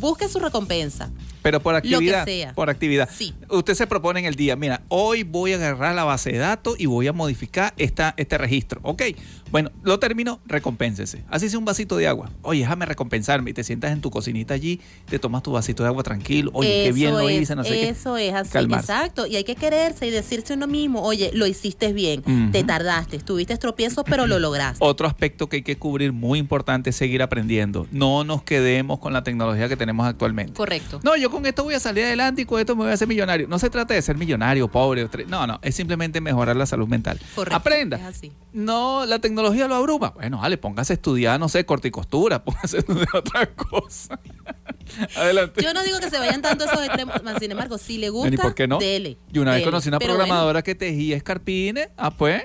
[0.00, 1.10] busque su recompensa.
[1.42, 2.52] Pero por Lo que actividad, sea.
[2.54, 3.08] por actividad.
[3.48, 6.74] Usted se propone en el día, mira, hoy voy a agarrar la base de datos
[6.78, 8.80] y voy a modificar esta, este registro.
[8.84, 9.02] Ok,
[9.50, 11.24] bueno, lo termino, recompénsese.
[11.28, 12.30] Así sea un vasito de agua.
[12.42, 13.50] Oye, déjame recompensarme.
[13.50, 16.50] Y te sientas en tu cocinita allí, te tomas tu vasito de agua tranquilo.
[16.54, 17.88] Oye, qué bien Eso lo hice, no sé qué.
[17.88, 18.92] Eso es así, Calmarse.
[18.92, 19.26] exacto.
[19.26, 22.22] Y hay que quererse y decirse uno mismo, oye, lo hiciste bien,
[22.52, 24.78] te tardaste, tuviste tropiezos, pero lo lograste.
[24.84, 27.86] Otro aspecto que hay que cubrir muy importante es seguir aprendiendo.
[27.90, 30.52] No nos quedemos con la tecnología que tenemos actualmente.
[30.52, 31.00] Correcto.
[31.02, 33.08] No, yo con esto voy a salir adelante y con esto me voy a hacer
[33.08, 33.48] millonario.
[33.48, 35.08] No se trata de ser millonario, pobre.
[35.26, 37.18] No, no, es simplemente mejorar la salud mental.
[37.34, 37.56] Correcto.
[37.56, 37.96] Aprenda.
[37.96, 38.32] Es así.
[38.52, 40.10] No, la tecnología lo abruma.
[40.10, 44.18] Bueno, vale, póngase a estudiar, no sé, corte y costura, póngase a estudiar otra cosa.
[45.16, 45.62] Adelante.
[45.62, 48.34] Yo no digo que se vayan tanto esos extremos, más sin embargo, si le gusta,
[48.34, 48.78] ¿Y por qué no?
[48.78, 49.18] dele.
[49.32, 52.42] Y una vez conocí una Pero bueno, programadora que tejía escarpines, ah, pues,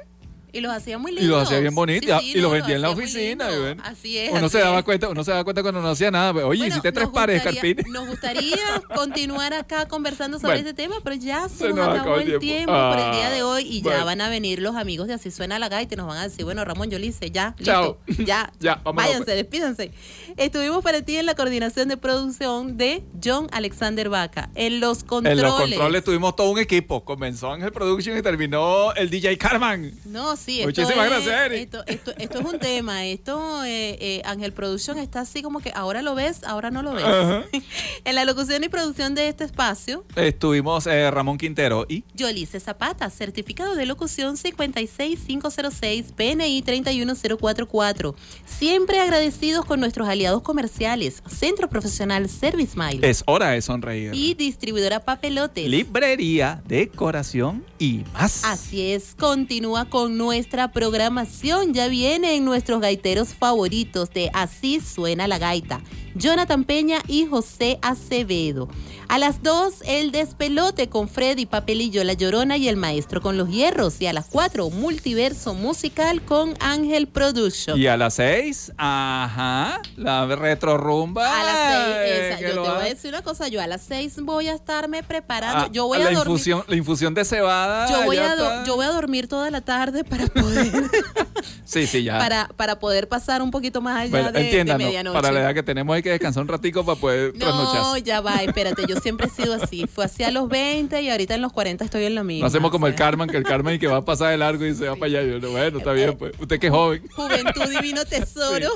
[0.55, 1.29] y los hacía muy y lindos.
[1.39, 3.51] los hacía bien bonitos, Sí, ah, sí, y los no, vendía en la oficina.
[3.51, 3.83] y lindo.
[3.83, 4.31] Así es.
[4.31, 4.85] Uno así se daba es.
[4.85, 6.31] cuenta, uno se daba cuenta cuando no hacía nada.
[6.31, 7.85] Oye, Bueno, hiciste tres pares escarpines.
[7.87, 8.57] Nos gustaría
[8.95, 10.69] continuar acá conversando sobre Bueno.
[10.69, 12.71] este tema, pero ya se, Se nos, nos acabó el tiempo.
[12.71, 13.99] por el día Ah, de hoy y bueno.
[13.99, 16.23] ya van a venir los amigos de Así Suena la Gaita y nos van a
[16.23, 17.97] decir, bueno, Ramón, yo le hice, ya, Chao.
[18.05, 19.37] listo, ya, Ya, vámonos, váyanse, pues.
[19.37, 19.91] despídanse.
[20.37, 25.39] Estuvimos para ti en la coordinación de producción de John Alexander Vaca, en los controles.
[25.39, 27.05] En los controles tuvimos todo un equipo.
[27.05, 29.93] Comenzó Ángel Production y terminó el DJ Carman.
[30.03, 31.59] No, Sí, Muchísimas es- gracias, Eric.
[31.61, 33.05] Esto, esto, esto es un tema.
[33.05, 36.91] Esto, eh, eh, Ángel Production está así como que ahora lo ves, ahora no lo
[36.93, 37.05] ves.
[38.03, 43.09] En la locución y producción de este espacio, Estuvimos eh, Ramón Quintero y Yolice Zapata,
[43.09, 48.15] certificado de locución 56506, PNI 31044.
[48.45, 54.13] Siempre agradecidos con nuestros aliados comerciales, Centro Profesional Service Mile es hora de sonreír.
[54.13, 55.69] y distribuidora Papelotes.
[55.69, 58.43] Librería, decoración y más.
[58.43, 61.73] Así es, continúa con nuestra programación.
[61.73, 65.81] Ya vienen nuestros gaiteros favoritos de Así suena la gaita.
[66.15, 68.69] Jonathan Peña y José Acevedo.
[69.07, 73.49] A las 2, el despelote con Freddy Papelillo, La Llorona y el Maestro con los
[73.49, 74.01] Hierros.
[74.01, 77.79] Y a las 4, multiverso musical con Ángel Production.
[77.79, 81.39] Y a las seis, ajá, la retro rumba.
[81.39, 83.81] A las 6, eh, que yo te voy a decir una cosa, yo a las
[83.83, 85.65] 6 voy a estarme preparando.
[85.65, 86.27] Ah, yo voy la a dormir.
[86.27, 87.87] infusión, la infusión de cebada.
[87.89, 90.71] Yo voy, a do- yo voy a dormir toda la tarde para poder
[91.65, 92.17] Sí, sí, ya.
[92.19, 95.13] para, para poder pasar un poquito más allá Bueno, de, de medianoche.
[95.15, 98.03] para la edad que tenemos hay que descansar un ratico para poder no, trasnochar.
[98.03, 99.87] ya va, espérate, yo siempre he sido así.
[99.87, 102.41] Fue así a los 20 y ahorita en los 40 estoy en lo mismo.
[102.41, 104.65] No hacemos como el Carmen, que el Carmen y que va a pasar de largo
[104.65, 105.23] y se va para allá.
[105.23, 106.33] Yo, bueno, está bien, pues.
[106.39, 107.07] Usted que es joven.
[107.15, 108.69] Juventud divino tesoro.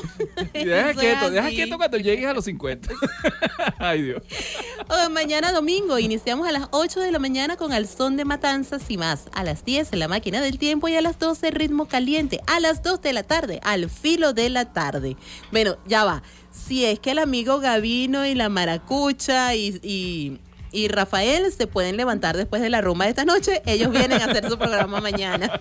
[0.54, 2.90] Y deja quieto, deja quieto cuando llegues a los 50.
[3.80, 4.24] Ay, Dios.
[4.90, 8.90] Oh, mañana domingo iniciamos a las 8 de la mañana con Al Son de Matanzas
[8.90, 9.30] y más.
[9.34, 12.40] A las 10 en la máquina del tiempo y a las 12 ritmo caliente.
[12.48, 15.18] A las 2 de la tarde, al filo de la tarde.
[15.52, 16.24] Bueno, ya va.
[16.68, 20.40] Si es que el amigo Gavino y la Maracucha y, y,
[20.72, 24.26] y Rafael se pueden levantar después de la rumba de esta noche, ellos vienen a
[24.26, 25.60] hacer su programa mañana.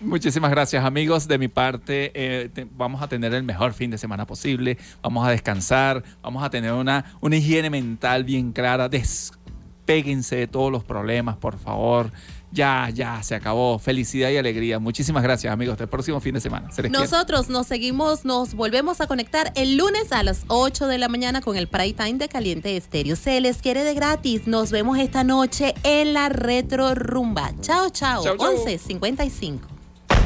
[0.00, 1.28] Muchísimas gracias amigos.
[1.28, 4.76] De mi parte, eh, te- vamos a tener el mejor fin de semana posible.
[5.02, 6.02] Vamos a descansar.
[6.22, 8.88] Vamos a tener una, una higiene mental bien clara.
[8.88, 12.10] Despéguense de todos los problemas, por favor.
[12.56, 13.78] Ya, ya, se acabó.
[13.78, 14.78] Felicidad y alegría.
[14.78, 15.74] Muchísimas gracias amigos.
[15.74, 16.72] Hasta el próximo fin de semana.
[16.72, 17.04] Se les quiere.
[17.04, 21.42] Nosotros nos seguimos, nos volvemos a conectar el lunes a las 8 de la mañana
[21.42, 23.14] con el Prime Time de Caliente Estéreo.
[23.14, 24.46] Se les quiere de gratis.
[24.46, 27.52] Nos vemos esta noche en la Retro Rumba.
[27.60, 28.24] Chao, chao.
[28.24, 28.64] Chao, chao.
[28.64, 29.60] 11.55.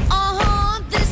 [0.09, 1.11] Uh-huh, this